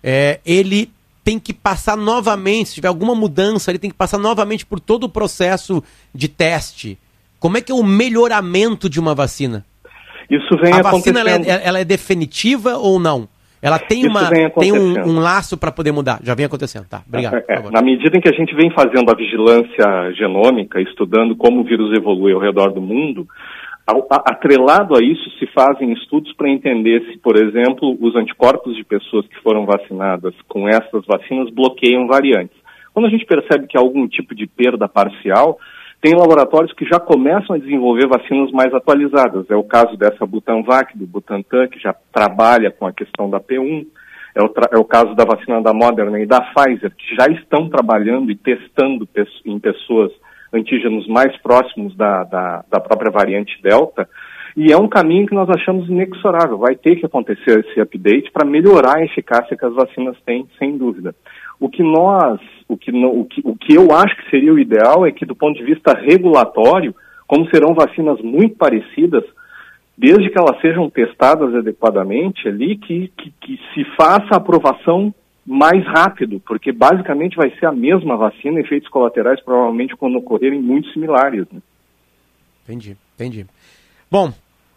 [0.03, 0.91] é, ele
[1.23, 5.03] tem que passar novamente, se tiver alguma mudança, ele tem que passar novamente por todo
[5.03, 6.97] o processo de teste.
[7.39, 9.65] Como é que é o melhoramento de uma vacina?
[10.29, 13.27] Isso vem a vacina ela é, ela é definitiva ou não?
[13.61, 16.19] Ela tem, uma, tem um, um laço para poder mudar.
[16.23, 17.01] Já vem acontecendo, tá?
[17.07, 17.35] Obrigado.
[17.35, 21.59] É, é, na medida em que a gente vem fazendo a vigilância genômica, estudando como
[21.59, 23.27] o vírus evolui ao redor do mundo,
[24.25, 29.27] atrelado a isso se fazem estudos para entender se, por exemplo, os anticorpos de pessoas
[29.27, 32.57] que foram vacinadas com essas vacinas bloqueiam variantes.
[32.93, 35.57] Quando a gente percebe que há algum tipo de perda parcial,
[36.01, 39.45] tem laboratórios que já começam a desenvolver vacinas mais atualizadas.
[39.49, 43.85] É o caso dessa Butanvac, do Butantan, que já trabalha com a questão da P1.
[44.33, 47.67] É o, é o, caso da vacina da Moderna e da Pfizer, que já estão
[47.67, 49.07] trabalhando e testando
[49.45, 50.11] em pessoas
[50.53, 54.07] antígenos mais próximos da, da, da, própria variante Delta.
[54.55, 56.57] E é um caminho que nós achamos inexorável.
[56.57, 60.77] Vai ter que acontecer esse update para melhorar a eficácia que as vacinas têm, sem
[60.77, 61.13] dúvida.
[61.59, 65.05] O que nós, o que, o que, o que eu acho que seria o ideal
[65.05, 66.95] é que, do ponto de vista regulatório,
[67.27, 69.23] como serão vacinas muito parecidas,
[69.97, 75.13] desde que elas sejam testadas adequadamente ali, que, que, que se faça a aprovação
[75.45, 80.91] mais rápido, porque basicamente vai ser a mesma vacina, efeitos colaterais provavelmente quando ocorrerem muito
[80.93, 81.45] similares.
[81.51, 81.59] Né?
[82.63, 83.45] Entendi, entendi.
[84.09, 84.31] Bom,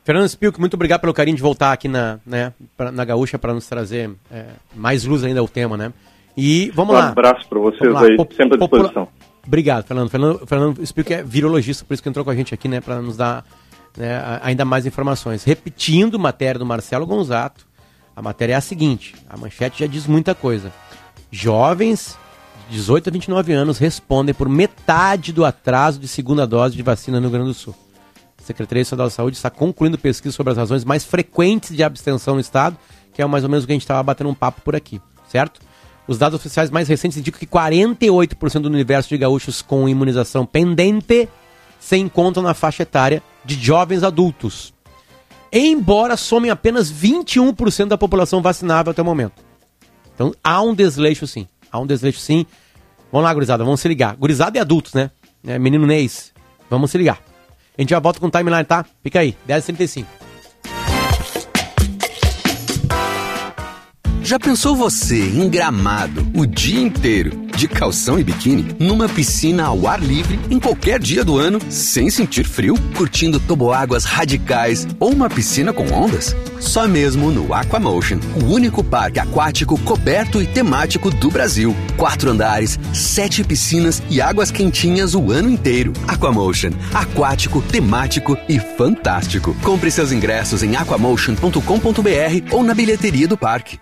[0.04, 3.54] Fernando Spilk, muito obrigado pelo carinho de voltar aqui na, né, pra, na Gaúcha para
[3.54, 5.92] nos trazer é, mais luz ainda ao tema, né?
[6.36, 7.06] E vamos um lá.
[7.06, 9.08] Um abraço para vocês aí, Pop sempre à disposição.
[9.46, 10.08] Obrigado, Fernando.
[10.08, 13.02] Fernando, Fernando Spilk é virologista, por isso que entrou com a gente aqui, né, para
[13.02, 13.44] nos dar
[13.96, 15.44] né, ainda mais informações.
[15.44, 17.66] Repetindo matéria do Marcelo Gonzato,
[18.14, 20.72] a matéria é a seguinte: a manchete já diz muita coisa.
[21.30, 22.18] Jovens
[22.68, 27.18] de 18 a 29 anos respondem por metade do atraso de segunda dose de vacina
[27.18, 27.74] no Rio Grande do Sul.
[28.38, 32.34] A Secretaria Estadual de Saúde está concluindo pesquisa sobre as razões mais frequentes de abstenção
[32.34, 32.76] no estado,
[33.12, 35.00] que é mais ou menos o que a gente estava batendo um papo por aqui,
[35.28, 35.60] certo?
[36.06, 41.28] Os dados oficiais mais recentes indicam que 48% do universo de gaúchos com imunização pendente
[41.78, 44.72] se encontram na faixa etária de jovens adultos.
[45.52, 49.42] Embora somem apenas 21% da população vacinável até o momento.
[50.14, 51.46] Então há um desleixo sim.
[51.70, 52.46] Há um desleixo sim.
[53.10, 54.16] Vamos lá, gurizada, vamos se ligar.
[54.16, 55.10] Gurizada e adultos, né?
[55.44, 56.32] É, menino Neis,
[56.70, 57.20] vamos se ligar.
[57.76, 58.84] A gente já volta com o timeline, tá?
[59.02, 60.21] Fica aí, 10h35.
[64.32, 69.86] Já pensou você em gramado o dia inteiro, de calção e biquíni, numa piscina ao
[69.86, 75.28] ar livre, em qualquer dia do ano, sem sentir frio, curtindo toboáguas radicais ou uma
[75.28, 76.34] piscina com ondas?
[76.58, 81.76] Só mesmo no Aquamotion, o único parque aquático coberto e temático do Brasil.
[81.98, 85.92] Quatro andares, sete piscinas e águas quentinhas o ano inteiro.
[86.08, 89.54] Aquamotion, aquático, temático e fantástico.
[89.62, 93.81] Compre seus ingressos em aquamotion.com.br ou na bilheteria do parque.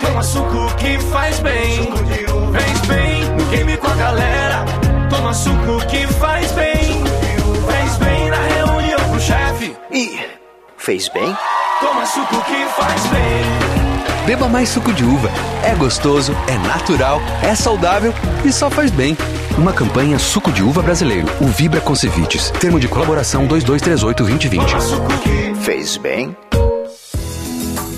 [0.00, 1.92] Toma suco que faz bem.
[2.52, 4.64] Vem bem no game com a galera.
[5.08, 7.04] Toma suco que faz bem.
[7.66, 9.76] Fez bem na reunião com o chefe.
[9.90, 10.18] E
[10.76, 11.36] fez bem?
[11.80, 13.70] Toma suco que faz bem.
[14.26, 15.30] Beba mais suco de uva.
[15.64, 18.12] É gostoso, é natural, é saudável
[18.44, 19.16] e só faz bem.
[19.58, 21.26] Uma campanha Suco de Uva Brasileiro.
[21.40, 22.50] O Vibra Concevites.
[22.50, 25.60] Termo de colaboração 2238 2020.
[25.60, 26.36] Fez bem?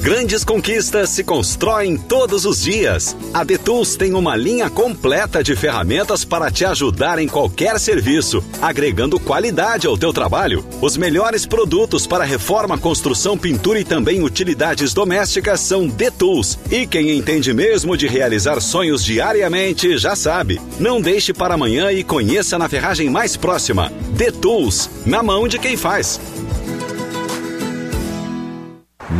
[0.02, 3.16] Grandes conquistas se constroem todos os dias.
[3.32, 9.20] A Detools tem uma linha completa de ferramentas para te ajudar em qualquer serviço, agregando
[9.20, 10.66] qualidade ao teu trabalho.
[10.80, 16.58] Os melhores produtos para reforma, construção, pintura e também utilidades domésticas são Detools.
[16.68, 20.60] E quem entende mesmo de realizar sonhos diariamente já sabe.
[20.80, 23.92] Não deixe para amanhã e conheça na ferragem mais próxima.
[24.16, 26.18] Detools, na mão de quem faz.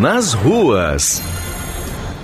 [0.00, 1.20] Nas ruas.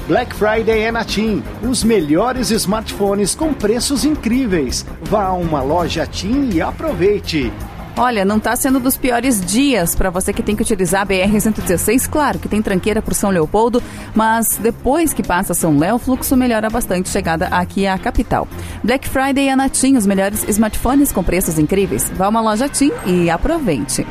[0.07, 1.43] Black Friday é na TIM.
[1.63, 4.87] Os melhores smartphones com preços incríveis.
[5.03, 7.53] Vá a uma loja TIM e aproveite.
[7.95, 12.09] Olha, não está sendo dos piores dias para você que tem que utilizar a BR-116.
[12.09, 13.83] Claro que tem tranqueira por São Leopoldo,
[14.15, 18.49] mas depois que passa São Léo, o fluxo melhora bastante chegada aqui à capital.
[18.83, 22.11] Black Friday é na TIM, os melhores smartphones com preços incríveis.
[22.15, 24.07] Vá a uma loja TIM e aproveite.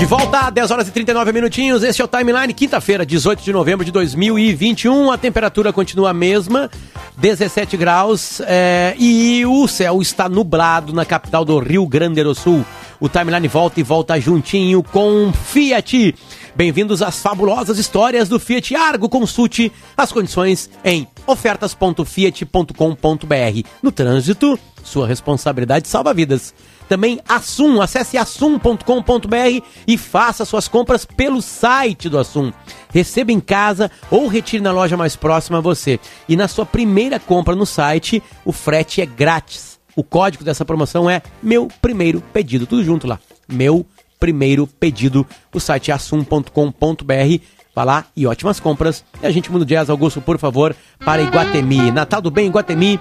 [0.00, 1.82] De volta, 10 horas e 39 minutinhos.
[1.82, 5.12] Este é o Timeline, quinta-feira, 18 de novembro de 2021.
[5.12, 6.70] A temperatura continua a mesma,
[7.18, 12.64] 17 graus, é, e o céu está nublado na capital do Rio Grande do Sul.
[12.98, 16.14] O Timeline volta e volta juntinho com Fiat.
[16.56, 19.06] Bem-vindos às fabulosas histórias do Fiat Argo.
[19.06, 23.68] Consulte as condições em ofertas.fiat.com.br.
[23.82, 26.54] No trânsito, sua responsabilidade salva vidas.
[26.90, 32.52] Também Assum, acesse assum.com.br e faça suas compras pelo site do Assum.
[32.92, 36.00] Receba em casa ou retire na loja mais próxima a você.
[36.28, 39.78] E na sua primeira compra no site, o frete é grátis.
[39.94, 43.20] O código dessa promoção é meu primeiro pedido, tudo junto lá.
[43.46, 43.86] Meu
[44.18, 45.24] primeiro pedido.
[45.54, 47.40] O site é assum.com.br.
[47.72, 49.04] Vá lá e ótimas compras.
[49.22, 50.74] E a gente muda o jazz, Augusto, por favor,
[51.04, 51.92] para Iguatemi.
[51.92, 52.98] Natal do Bem Iguatemi.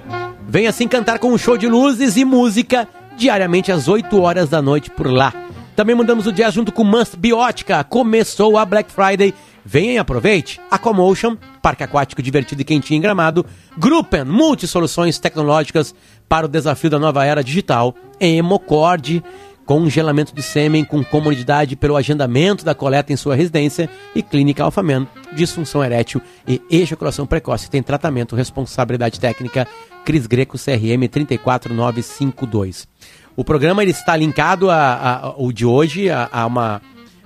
[0.47, 2.88] Venha se encantar com um show de luzes e música
[3.20, 5.34] diariamente às 8 horas da noite por lá.
[5.76, 7.84] Também mandamos o jazz junto com Must Biótica.
[7.84, 9.34] Começou a Black Friday.
[9.64, 10.60] Venha e aproveite.
[10.72, 13.46] Aquamotion, parque aquático divertido e quentinho em Gramado.
[13.78, 15.94] Gruppen, multisoluções tecnológicas
[16.30, 17.94] para o desafio da nova era digital.
[18.20, 19.22] Hemocord,
[19.70, 23.88] congelamento de sêmen com comodidade pelo agendamento da coleta em sua residência.
[24.16, 27.70] E Clínica Alfaman, disfunção erétil e ejaculação precoce.
[27.70, 29.68] Tem tratamento, responsabilidade técnica.
[30.04, 32.88] Cris Greco, CRM 34952.
[33.36, 36.82] O programa ele está linkado a, a, a o de hoje a, a uma,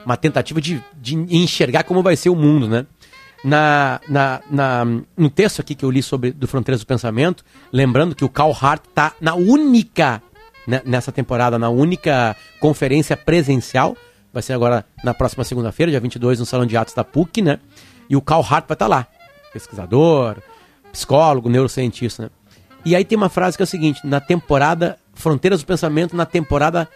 [0.05, 2.85] uma tentativa de, de, enxergar como vai ser o mundo, né?
[3.41, 8.13] Na, na, na, no texto aqui que eu li sobre do Fronteiras do Pensamento, lembrando
[8.13, 10.21] que o Carl Hart está na única,
[10.67, 13.95] né, nessa temporada, na única conferência presencial,
[14.31, 17.59] vai ser agora na próxima segunda-feira, dia 22, no Salão de Atos da PUC, né?
[18.09, 19.07] E o Carl Hart vai estar tá lá,
[19.51, 20.37] pesquisador,
[20.91, 22.29] psicólogo, neurocientista, né?
[22.85, 26.25] E aí tem uma frase que é o seguinte: na temporada Fronteiras do Pensamento, na
[26.25, 26.89] temporada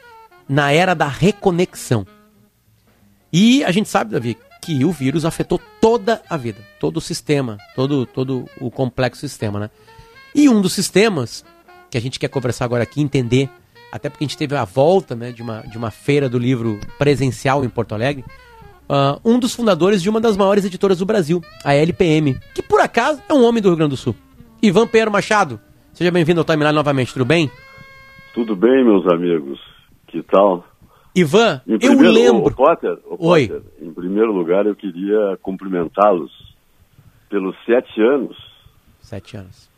[0.49, 2.05] na era da reconexão.
[3.31, 7.57] E a gente sabe, Davi, que o vírus afetou toda a vida, todo o sistema,
[7.75, 9.69] todo, todo o complexo sistema, né?
[10.33, 11.43] E um dos sistemas
[11.89, 13.49] que a gente quer conversar agora aqui, entender,
[13.91, 16.79] até porque a gente teve a volta né, de, uma, de uma feira do livro
[16.97, 18.23] presencial em Porto Alegre,
[18.89, 22.79] uh, um dos fundadores de uma das maiores editoras do Brasil, a LPM, que por
[22.81, 24.15] acaso é um homem do Rio Grande do Sul.
[24.61, 25.59] Ivan Pedro Machado,
[25.93, 27.49] seja bem-vindo ao Timeline novamente, tudo bem?
[28.33, 29.59] Tudo bem, meus amigos?
[30.07, 30.65] Que tal?
[31.15, 32.47] Ivan, Em eu primeiro- lembro.
[32.47, 33.47] ô, Potter, ô, Oi.
[33.47, 36.31] Potter, em primeiro lugar, eu queria cumprimentá-los
[37.29, 38.37] pelos sete anos,
[39.01, 39.69] Sete anos.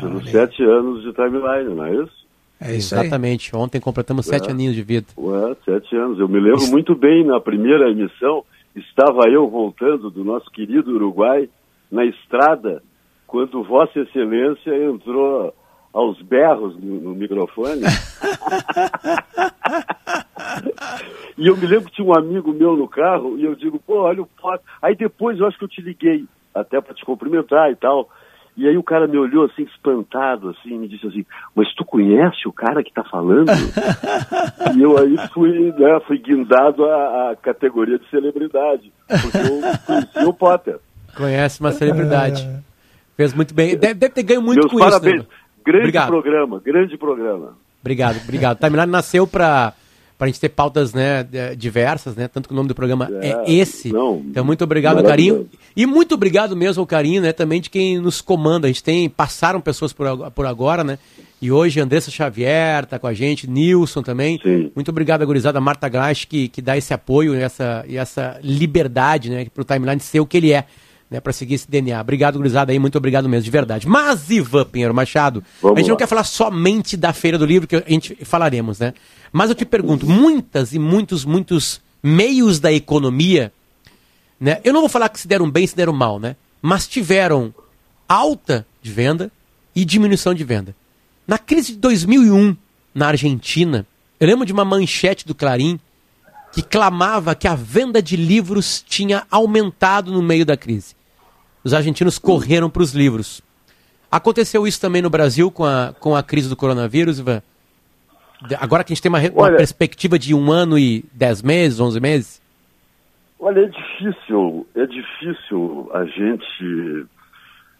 [0.00, 2.26] pelos sete anos de timeline, não é isso?
[2.60, 3.02] É isso aí.
[3.02, 3.54] Exatamente.
[3.54, 4.52] Ontem completamos sete É.
[4.52, 5.06] aninhos de vida.
[5.16, 6.18] Ué, sete anos.
[6.18, 8.44] Eu me lembro muito bem, na primeira emissão,
[8.74, 11.48] estava eu voltando do nosso querido Uruguai,
[11.90, 12.82] na estrada,
[13.26, 15.54] quando Vossa Excelência entrou
[15.92, 17.82] aos berros no, no microfone.
[21.36, 24.02] e eu me lembro que tinha um amigo meu no carro, e eu digo, pô,
[24.02, 24.60] olha o Potter.
[24.82, 28.08] Aí depois eu acho que eu te liguei, até para te cumprimentar e tal.
[28.58, 31.84] E aí o cara me olhou assim, espantado, assim, e me disse assim, mas tu
[31.84, 33.52] conhece o cara que tá falando?
[34.76, 40.26] e eu aí fui, né, fui guindado à, à categoria de celebridade, porque eu conheci
[40.26, 40.80] o Potter.
[41.16, 42.48] Conhece uma celebridade.
[43.16, 43.76] Fez muito bem.
[43.76, 45.20] Deve, deve ter ganho muito Meus com parabéns.
[45.20, 45.28] isso.
[45.30, 45.36] Né?
[45.64, 46.08] Grande Obrigado.
[46.08, 47.56] programa, grande programa.
[47.80, 48.58] Obrigado, obrigado.
[48.58, 49.72] Timeline nasceu para
[50.24, 52.26] a gente ter pautas né, de- diversas, né?
[52.28, 53.92] Tanto que o nome do programa é, É, esse.
[53.92, 55.44] não, então, muito obrigado, maravilhoso.
[55.44, 55.50] carinho.
[55.76, 57.32] E muito obrigado mesmo ao carinho, né?
[57.32, 58.66] Também de quem nos comanda.
[58.66, 60.98] A gente tem, passaram pessoas por, por agora, né?
[61.40, 64.40] E hoje Andressa Xavier tá com a gente, Nilson também.
[64.74, 69.30] Muito obrigado, gurizada Marta Grasch, que, que dá esse apoio e essa, e essa liberdade,
[69.30, 69.46] né?
[69.54, 70.64] Para o Timeline ser o que ele é.
[71.10, 71.98] Né, para seguir esse DNA.
[71.98, 73.88] Obrigado, gurizada aí, muito obrigado mesmo, de verdade.
[73.88, 75.98] Mas, Ivan Pinheiro Machado, Vamos a gente não lá.
[76.00, 78.92] quer falar somente da Feira do Livro, que a gente falaremos, né?
[79.32, 83.52] Mas eu te pergunto, muitas e muitos, muitos meios da economia,
[84.40, 84.60] né?
[84.64, 86.36] Eu não vou falar que se deram bem, se deram mal, né?
[86.62, 87.52] Mas tiveram
[88.08, 89.30] alta de venda
[89.74, 90.74] e diminuição de venda.
[91.26, 92.56] Na crise de 2001,
[92.94, 93.86] na Argentina,
[94.18, 95.78] eu lembro de uma manchete do Clarim
[96.52, 100.96] que clamava que a venda de livros tinha aumentado no meio da crise.
[101.62, 103.42] Os argentinos correram para os livros.
[104.10, 107.42] Aconteceu isso também no Brasil com a, com a crise do coronavírus, Ivan?
[108.60, 111.80] Agora que a gente tem uma, uma Olha- perspectiva de um ano e dez meses,
[111.80, 112.40] onze meses?
[113.40, 117.06] Olha, é difícil, é difícil a gente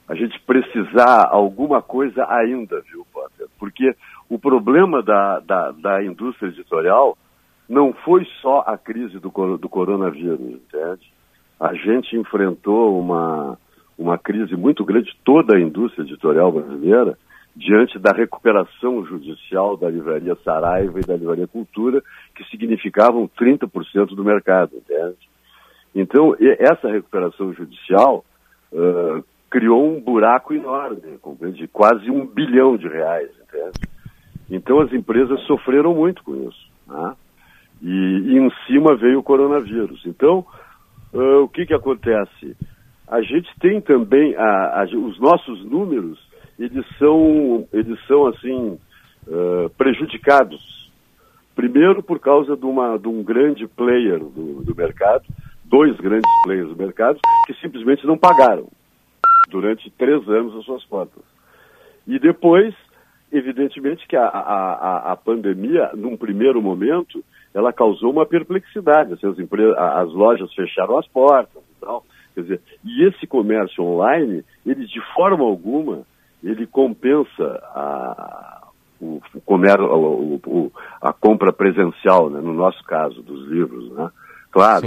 [0.09, 3.47] a gente precisar alguma coisa ainda, viu, Potter?
[3.59, 3.95] Porque
[4.29, 7.17] o problema da, da, da indústria editorial
[7.69, 9.29] não foi só a crise do,
[9.59, 11.13] do coronavírus, entende?
[11.61, 13.59] A gente enfrentou uma,
[13.99, 17.19] uma crise muito grande, toda a indústria editorial brasileira,
[17.59, 22.01] diante da recuperação judicial da livraria Saraiva e da livraria Cultura,
[22.37, 25.17] que significavam 30% do mercado, entende?
[25.95, 28.25] Então, essa recuperação judicial
[28.73, 31.01] ah, criou um buraco enorme,
[31.53, 33.81] de quase um bilhão de reais, entende?
[34.51, 36.69] Então, as empresas sofreram muito com isso.
[36.87, 37.15] né?
[37.83, 40.01] E, e em cima veio o coronavírus.
[40.07, 40.47] Então,
[41.13, 42.57] ah, o que, que acontece?
[43.09, 46.19] A gente tem também, a- a- os nossos números,
[46.59, 48.79] eles são, eles são assim,
[49.31, 50.91] ah, prejudicados.
[51.55, 55.25] Primeiro, por causa de, uma, de um grande player do, do mercado,
[55.65, 58.69] dois grandes players do mercado, que simplesmente não pagaram
[59.51, 61.23] durante três anos as suas contas.
[62.07, 62.75] E depois,
[63.33, 69.13] evidentemente, que a, a, a, pandemia, num primeiro momento, ela causou uma perplexidade.
[69.13, 72.05] Assim, as, empresas, as lojas fecharam as portas e tal.
[72.35, 76.07] Quer dizer, e esse comércio online, ele de forma alguma,
[76.43, 78.69] ele compensa a,
[79.01, 83.91] o, o comércio, o- o- a compra presencial, né, no nosso caso, dos livros.
[83.93, 84.11] Né?
[84.51, 84.87] Claro,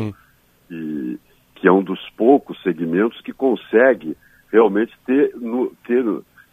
[0.67, 1.19] que,
[1.55, 4.15] que é um dos poucos segmentos que consegue
[4.51, 6.03] realmente ter, nu- ter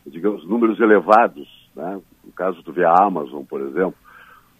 [0.07, 1.49] digamos, números elevados.
[1.74, 2.01] Né?
[2.24, 3.94] No caso, tu vê a Amazon, por exemplo.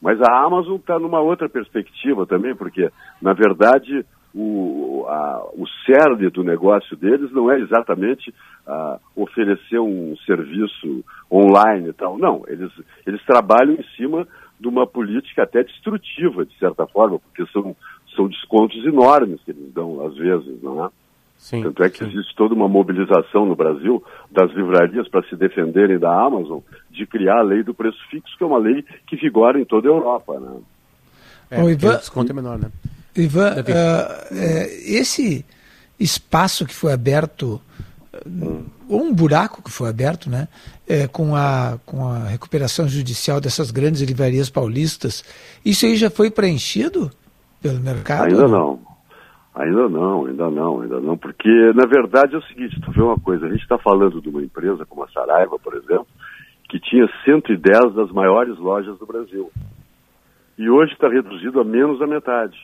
[0.01, 2.89] Mas a Amazon está numa outra perspectiva também, porque,
[3.21, 4.05] na verdade,
[4.35, 8.35] o, a, o cerne do negócio deles não é exatamente
[8.67, 12.19] ah, oferecer um serviço online e tal.
[12.19, 12.71] Não, eles,
[13.07, 14.27] eles trabalham em cima
[14.61, 17.75] de uma política até destrutiva, de certa forma, porque são,
[18.15, 20.91] são descontos enormes que eles dão, às vezes, não é?
[21.39, 25.97] Sim, Tanto é que existe toda uma mobilização no Brasil das livrarias para se defenderem
[25.97, 26.59] da Amazon
[26.91, 29.89] de criar a lei do preço fixo, que é uma lei que vigora em toda
[29.89, 30.41] a Europa.
[30.41, 30.61] Né?
[31.53, 32.73] É, porque Ivan- o desconto é menor, né?
[33.21, 33.55] Ivan,
[34.31, 35.45] é, esse
[35.99, 37.61] espaço que foi aberto,
[38.89, 40.49] ou um buraco que foi aberto, né,
[40.87, 45.25] é, com, a, com a recuperação judicial dessas grandes livrarias paulistas,
[45.65, 47.11] isso aí já foi preenchido
[47.61, 48.27] pelo mercado?
[48.27, 48.81] Ainda não.
[49.55, 53.19] Ainda não, ainda não, ainda não, porque na verdade é o seguinte, tu vê uma
[53.19, 56.07] coisa, a gente está falando de uma empresa como a Saraiva, por exemplo,
[56.69, 59.51] que tinha 110 das maiores lojas do Brasil.
[60.57, 62.57] E hoje está reduzido a menos da metade.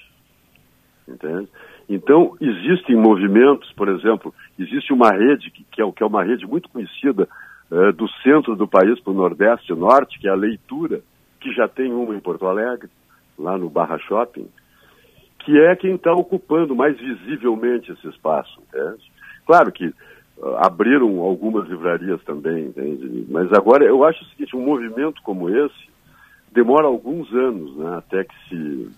[1.06, 1.48] Entende?
[1.88, 6.46] Então, existem movimentos, por exemplo, existe uma rede que, que é, que é uma rede
[6.46, 7.28] muito conhecida
[7.70, 11.02] eh, do centro do país para o Nordeste e Norte, que é a leitura,
[11.40, 12.88] que já tem uma em Porto Alegre,
[13.38, 14.48] lá no Barra Shopping,
[15.40, 19.12] que é quem está ocupando mais visivelmente esse espaço, entende?
[19.44, 23.26] Claro que uh, abriram algumas livrarias também, entende?
[23.28, 25.92] Mas agora eu acho o seguinte, um movimento como esse
[26.52, 28.90] demora alguns anos, né, até que se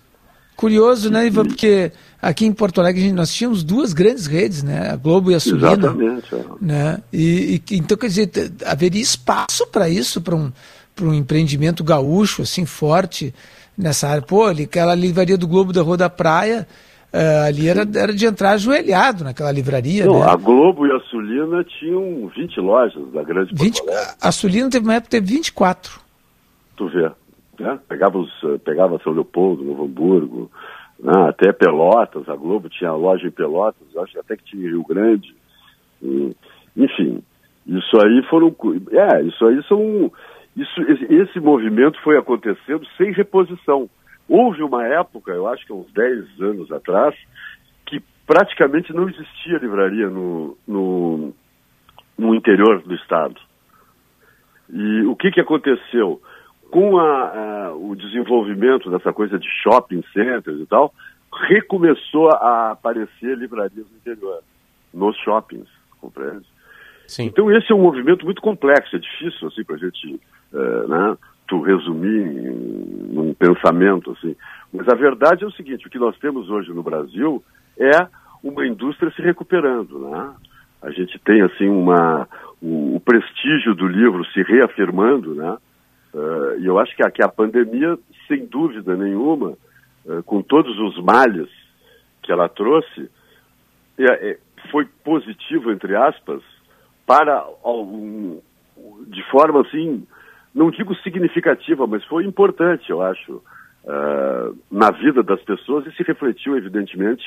[0.57, 1.45] Curioso, né, Ivan?
[1.45, 4.89] Porque aqui em Porto Alegre nós tínhamos duas grandes redes, né?
[4.89, 5.73] A Globo e a Sulina.
[5.73, 6.33] Exatamente.
[6.33, 6.43] É.
[6.59, 7.03] Né?
[7.13, 8.31] E, e, então, quer dizer,
[8.65, 10.51] haveria espaço para isso, para um,
[10.99, 13.31] um empreendimento gaúcho, assim, forte
[13.77, 14.23] nessa área.
[14.23, 16.67] Pô, ali, aquela livraria do Globo da Rua da Praia,
[17.13, 20.07] uh, ali era, era de entrar ajoelhado naquela livraria.
[20.07, 20.25] Não, né?
[20.25, 24.15] a Globo e a Sulina tinham 20 lojas da grande Porto 20, Alegre.
[24.19, 26.01] A Sulina teve uma época teve 24.
[26.75, 27.11] Tu vê.
[27.59, 27.79] Né?
[27.87, 28.31] Pegava, os,
[28.63, 30.51] pegava São Leopoldo, Novo Hamburgo,
[30.99, 31.29] né?
[31.29, 35.35] até Pelotas, a Globo tinha loja em Pelotas, acho até que tinha Rio Grande.
[36.01, 36.35] E,
[36.75, 37.23] enfim,
[37.65, 38.55] isso aí foram.
[38.91, 40.11] É, isso aí são.
[40.55, 43.89] Isso, esse movimento foi acontecendo sem reposição.
[44.27, 47.15] Houve uma época, eu acho que uns 10 anos atrás,
[47.85, 51.33] que praticamente não existia livraria no, no,
[52.17, 53.39] no interior do estado.
[54.69, 56.21] E o que, que aconteceu?
[56.71, 60.93] Com a, a, o desenvolvimento dessa coisa de shopping centers e tal,
[61.47, 64.41] recomeçou a aparecer livrarias no interior,
[64.93, 65.67] nos shoppings,
[65.99, 66.45] compreende?
[67.07, 67.25] Sim.
[67.25, 70.19] Então esse é um movimento muito complexo, é difícil assim para a gente,
[70.53, 74.35] uh, né, tu resumir em, num pensamento assim.
[74.73, 77.41] Mas a verdade é o seguinte: o que nós temos hoje no Brasil
[77.77, 78.07] é
[78.43, 80.33] uma indústria se recuperando, né?
[80.81, 82.27] A gente tem assim uma
[82.61, 85.57] o, o prestígio do livro se reafirmando, né?
[86.17, 87.95] Uh, e eu acho que a, que a pandemia,
[88.27, 89.55] sem dúvida nenhuma,
[90.03, 91.47] uh, com todos os males
[92.23, 93.07] que ela trouxe,
[93.99, 94.39] é, é,
[94.71, 96.41] foi positivo, entre aspas,
[97.05, 98.39] para algum,
[99.05, 100.07] de forma assim,
[100.55, 106.01] não digo significativa, mas foi importante, eu acho, uh, na vida das pessoas e se
[106.01, 107.23] refletiu, evidentemente,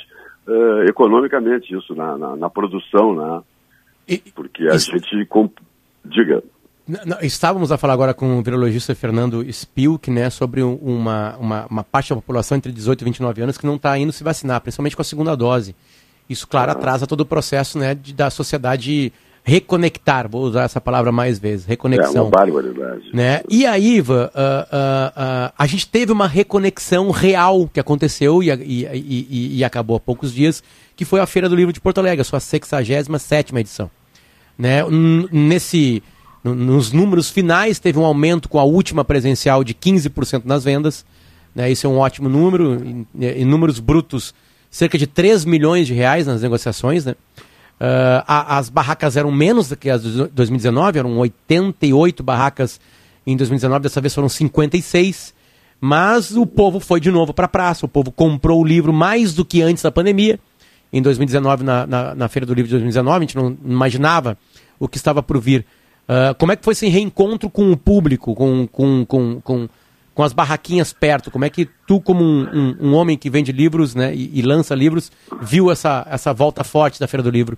[0.88, 3.43] economicamente isso, na, na, na produção, né?
[4.34, 4.91] Porque a isso...
[4.91, 5.28] gente.
[6.05, 6.43] Diga.
[7.07, 11.84] Não, estávamos a falar agora com o virologista Fernando Spilk, né, sobre uma, uma, uma,
[11.84, 14.97] parte da população entre 18 e 29 anos que não está indo se vacinar, principalmente
[14.97, 15.76] com a segunda dose.
[16.28, 19.12] Isso, claro, atrasa todo o processo né, de, da sociedade
[19.43, 22.16] reconectar, vou usar essa palavra mais vezes, reconexão.
[22.16, 23.11] É uma barbaridade.
[23.14, 23.41] Né?
[23.49, 28.51] E aí, Iva, uh, uh, uh, a gente teve uma reconexão real que aconteceu e,
[28.51, 30.62] e, e, e, acabou há poucos dias,
[30.95, 33.91] que foi a Feira do Livro de Porto Alegre, a sua 67ª edição.
[34.59, 34.84] Né?
[35.32, 36.03] Nesse
[36.43, 41.05] nos números finais, teve um aumento com a última presencial de 15% nas vendas.
[41.55, 41.70] Né?
[41.70, 42.82] Isso é um ótimo número.
[42.82, 44.34] Em, em, números brutos,
[44.70, 47.05] cerca de 3 milhões de reais nas negociações.
[47.05, 47.12] Né?
[47.12, 52.80] Uh, a, as barracas eram menos do que as de 2019, eram 88 barracas
[53.26, 55.34] em 2019, dessa vez foram 56.
[55.80, 59.34] Mas o povo foi de novo para a praça, o povo comprou o livro mais
[59.34, 60.38] do que antes da pandemia.
[60.93, 64.36] Em 2019, na, na, na Feira do Livro de 2019, a gente não imaginava
[64.78, 65.64] o que estava por vir.
[66.11, 69.68] Uh, como é que foi esse reencontro com o público, com, com, com, com,
[70.12, 71.30] com as barraquinhas perto?
[71.30, 74.42] Como é que tu, como um, um, um homem que vende livros né, e, e,
[74.42, 77.56] lança livros, viu essa, essa volta forte da Feira do Livro?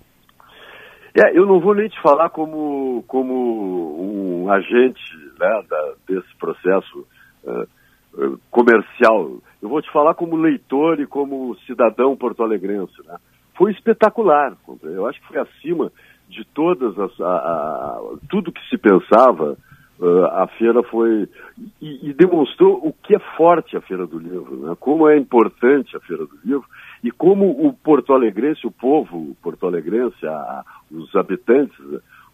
[1.15, 5.01] É, eu não vou nem te falar como, como um agente
[5.39, 7.07] né, da, desse processo
[7.45, 9.31] uh, comercial.
[9.63, 13.01] Eu vou te falar como leitor e como cidadão porto-alegrense.
[13.07, 13.15] Né?
[13.57, 14.55] Foi espetacular.
[14.83, 15.91] Eu acho que foi acima
[16.33, 19.57] de todas as a, a, tudo que se pensava
[20.31, 21.29] a feira foi
[21.81, 24.75] e, e, demonstrou o que é forte a feira do livro né?
[24.79, 26.65] como é importante a feira do livro
[27.03, 31.77] e como o porto alegrense o povo porto alegrense a, os habitantes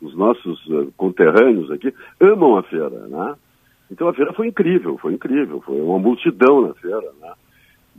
[0.02, 0.60] os nossos
[0.95, 3.36] conterrâneos aqui amam a feira né
[3.91, 7.34] então a feira foi incrível foi incrível foi uma multidão na feira né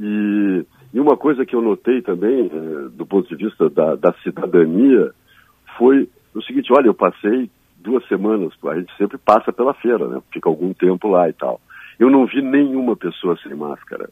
[0.00, 2.50] e, e uma coisa que eu notei também
[2.96, 5.12] do ponto de vista da, da cidadania
[5.80, 10.20] foi o seguinte, olha, eu passei duas semanas, a gente sempre passa pela feira, né?
[10.30, 11.58] Fica algum tempo lá e tal.
[11.98, 14.10] Eu não vi nenhuma pessoa sem máscara.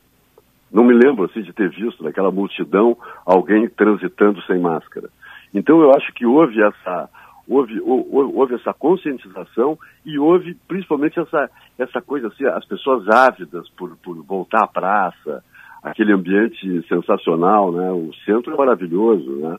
[0.72, 2.96] Não me lembro assim de ter visto naquela multidão
[3.26, 5.10] alguém transitando sem máscara.
[5.52, 7.10] Então eu acho que houve essa
[7.46, 13.68] houve, houve, houve essa conscientização e houve principalmente essa essa coisa assim, as pessoas ávidas
[13.76, 15.44] por, por voltar à praça,
[15.82, 17.90] aquele ambiente sensacional, né?
[17.92, 19.56] O centro é maravilhoso, né?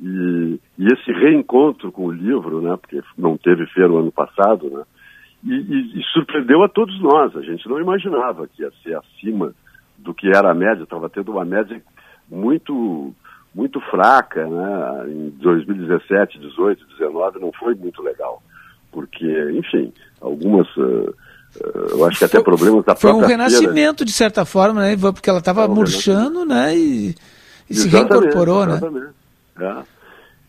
[0.00, 4.68] E, e, esse reencontro com o livro, né, porque não teve feira o ano passado,
[4.68, 4.82] né,
[5.44, 7.36] e, e, e, surpreendeu a todos nós.
[7.36, 9.54] A gente não imaginava que ia ser acima
[9.98, 11.80] do que era a média, estava tendo uma média
[12.28, 13.14] muito
[13.54, 15.04] muito fraca, né?
[15.10, 18.42] Em 2017, 18, 19 não foi muito legal,
[18.90, 21.14] porque, enfim, algumas uh,
[21.90, 23.48] eu acho que até problemas da Foi um própria feira.
[23.48, 24.96] renascimento, de certa forma, né?
[24.96, 26.76] Porque ela estava murchando, né?
[26.76, 27.14] E,
[27.70, 28.66] e se Exatamente, reincorporou,
[29.56, 29.82] né?
[29.90, 29.94] É.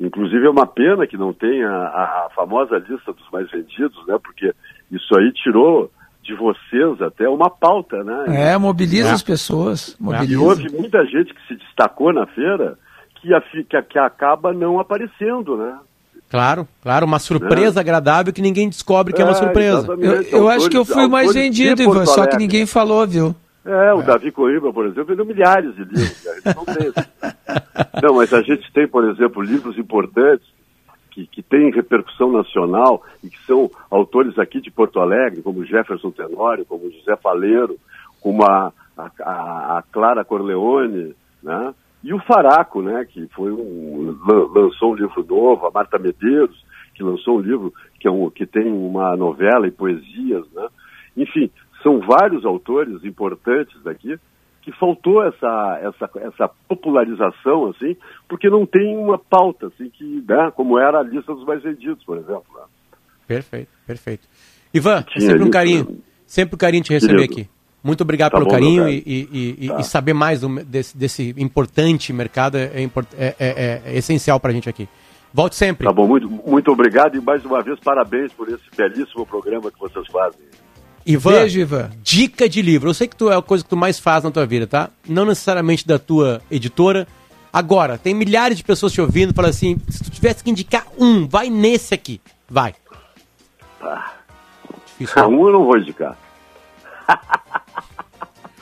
[0.05, 4.17] Inclusive é uma pena que não tenha a, a famosa lista dos mais vendidos, né?
[4.21, 4.53] Porque
[4.91, 5.89] isso aí tirou
[6.21, 8.25] de vocês até uma pauta, né?
[8.51, 9.11] É, mobiliza É.
[9.13, 9.95] as pessoas.
[9.99, 10.41] E Mobiliza.
[10.41, 12.77] houve muita gente que se destacou na feira
[13.21, 15.77] que, a, que, a- que acaba não aparecendo, né?
[16.29, 19.77] Claro, claro, uma surpresa agradável que ninguém descobre que é, uma É, surpresa.
[19.93, 20.33] exatamente.
[20.33, 23.07] Eu, eu acho que eu fui o mais autores vendido, Ivan, só que ninguém falou,
[23.07, 23.33] viu?
[23.65, 26.23] É, o Davi Coimbra, por exemplo, vendeu milhares de livros.
[26.45, 26.53] né?
[26.55, 26.93] Não tem.
[28.03, 30.47] não, mas a gente tem, por exemplo, livros importantes
[31.11, 36.11] que, que têm repercussão nacional e que são autores aqui de Porto Alegre, como Jefferson
[36.11, 37.75] Tenório, como José Faleiro,
[38.21, 39.03] como a, a,
[39.77, 41.73] a- Clara Corleone, né?
[42.03, 46.63] E o Faraco, né, que foi um, lan- lançou um livro novo, a Marta Medeiros,
[46.93, 50.67] que lançou um livro que, é um, que tem uma novela e poesias, né?
[51.17, 51.49] Enfim,
[51.85, 54.17] são vários autores importantes daqui
[54.63, 57.95] que faltou essa, essa, essa popularização, assim,
[58.27, 62.03] porque não tem uma pauta, assim, que, né, como era a lista dos mais vendidos,
[62.03, 62.45] por exemplo.
[62.55, 62.63] né?
[63.27, 64.27] Perfeito, perfeito.
[64.73, 65.87] Ivan, é Tinha sempre um carinho.
[65.87, 65.95] né?
[66.25, 67.33] Sempre um carinho te receber Querido.
[67.41, 67.49] aqui.
[67.83, 69.79] Muito obrigado Tá pelo bom, carinho e, e- e- Tá.
[69.79, 74.51] e saber mais do- desse, desse importante mercado é, import- é- é- é essencial pra
[74.51, 74.89] gente aqui.
[75.31, 75.85] Volte sempre.
[75.85, 79.79] Tá bom, muito, muito obrigado e mais uma vez parabéns por esse belíssimo programa que
[79.79, 80.41] vocês fazem.
[81.05, 81.91] Ivan, Beijo, Ivan.
[82.01, 82.89] dica de livro.
[82.89, 84.89] Eu sei que tu é a coisa que tu mais faz na tua vida, tá?
[85.07, 87.07] Não necessariamente da tua editora.
[87.53, 91.27] Agora, tem milhares de pessoas te ouvindo, falando assim, se tu tivesse que indicar um,
[91.27, 92.19] vai nesse aqui.
[92.49, 92.73] Vai.
[94.87, 95.21] Difícil.
[95.21, 96.17] Ah, um eu não vou indicar.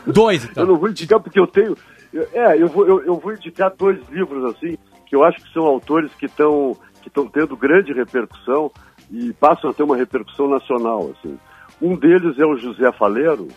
[0.06, 0.64] Dois, então.
[0.64, 1.78] Eu não vou indicar porque eu tenho.
[2.12, 4.78] eu- É, eu vou, eu, eu vou indicar dois livros assim,
[5.08, 8.72] que eu acho que são autores que estão que estão tendo grande repercussão
[9.12, 11.12] e passam a ter uma repercussão nacional.
[11.18, 11.38] Assim.
[11.84, 13.50] Um deles é o José Faleiro,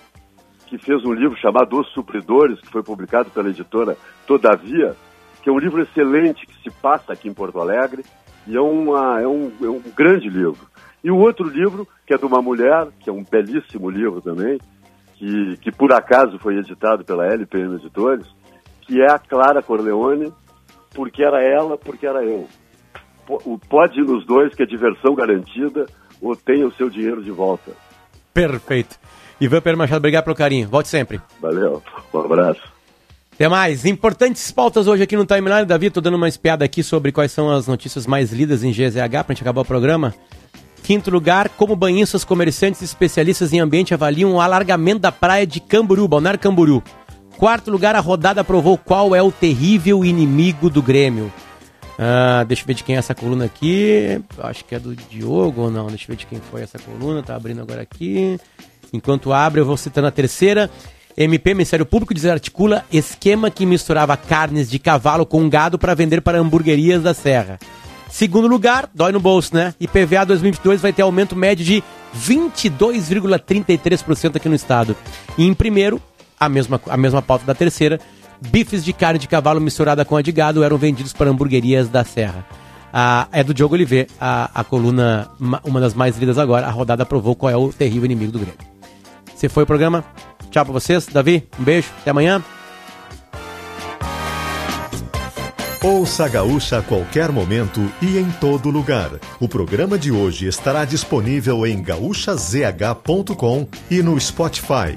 [0.67, 3.97] que fez um livro chamado Os Supridores, que foi publicado pela editora
[4.27, 4.97] Todavia,
[5.41, 8.05] que é um livro excelente que se passa aqui em Porto Alegre
[8.45, 10.67] e é, uma, é, um, é um grande livro.
[11.05, 14.59] E o outro livro, que é de uma mulher, que é um belíssimo livro também,
[15.15, 18.27] que, que por acaso foi editado pela LPM Editores,
[18.81, 20.33] que é a Clara Corleone,
[20.97, 22.49] porque era ela, porque era eu.
[23.69, 25.87] Pode ir nos dois, que é diversão garantida,
[26.21, 27.86] ou tenha o seu dinheiro de volta.
[28.37, 28.97] Perfeito.
[29.41, 30.69] Ivan Pedro Machado, obrigado pelo carinho.
[30.69, 31.19] Volte sempre.
[31.41, 31.83] Valeu,
[32.13, 32.61] um abraço.
[33.33, 33.87] Até mais.
[33.87, 35.65] Importantes pautas hoje aqui no Timeline.
[35.65, 39.25] Davi, tô dando uma espiada aqui sobre quais são as notícias mais lidas em GZH
[39.25, 40.15] pra gente acabar o programa.
[40.83, 45.59] Quinto lugar, como banhistas, comerciantes e especialistas em ambiente avaliam o alargamento da praia de
[45.59, 46.83] Camburu, Balneário Camburu.
[47.39, 51.33] Quarto lugar, a rodada provou qual é o terrível inimigo do Grêmio.
[51.99, 54.21] Ah, deixa eu ver de quem é essa coluna aqui.
[54.39, 55.87] Acho que é do Diogo ou não.
[55.87, 57.23] Deixa eu ver de quem foi essa coluna.
[57.23, 58.39] Tá abrindo agora aqui.
[58.93, 60.71] Enquanto abre, eu vou citando a terceira.
[61.17, 66.39] MP, Ministério Público, desarticula esquema que misturava carnes de cavalo com gado para vender para
[66.39, 67.59] hamburguerias da Serra.
[68.11, 69.75] Segundo lugar, dói no bolso, né?
[69.81, 71.83] IPVA 2022 vai ter aumento médio de
[72.17, 74.95] 22,33% aqui no estado.
[75.37, 76.01] E em primeiro,
[76.39, 78.01] a mesma, a mesma pauta da terceira,
[78.41, 82.05] bifes de carne de cavalo misturada com a de gado eram vendidos para hamburguerias da
[82.05, 82.47] Serra.
[82.93, 86.67] Ah, é do Diogo Oliveira, a, coluna, ma- uma das mais lidas agora.
[86.67, 88.57] A rodada provou qual é o terrível inimigo do Grêmio.
[89.35, 90.03] Esse foi o programa.
[90.51, 91.07] Tchau pra vocês.
[91.07, 91.89] Davi, um beijo.
[92.01, 92.43] Até amanhã.
[95.83, 99.11] Ouça a Gaúcha a qualquer momento e em todo lugar.
[99.39, 104.97] O programa de hoje estará disponível em gaúchazh.com e no Spotify.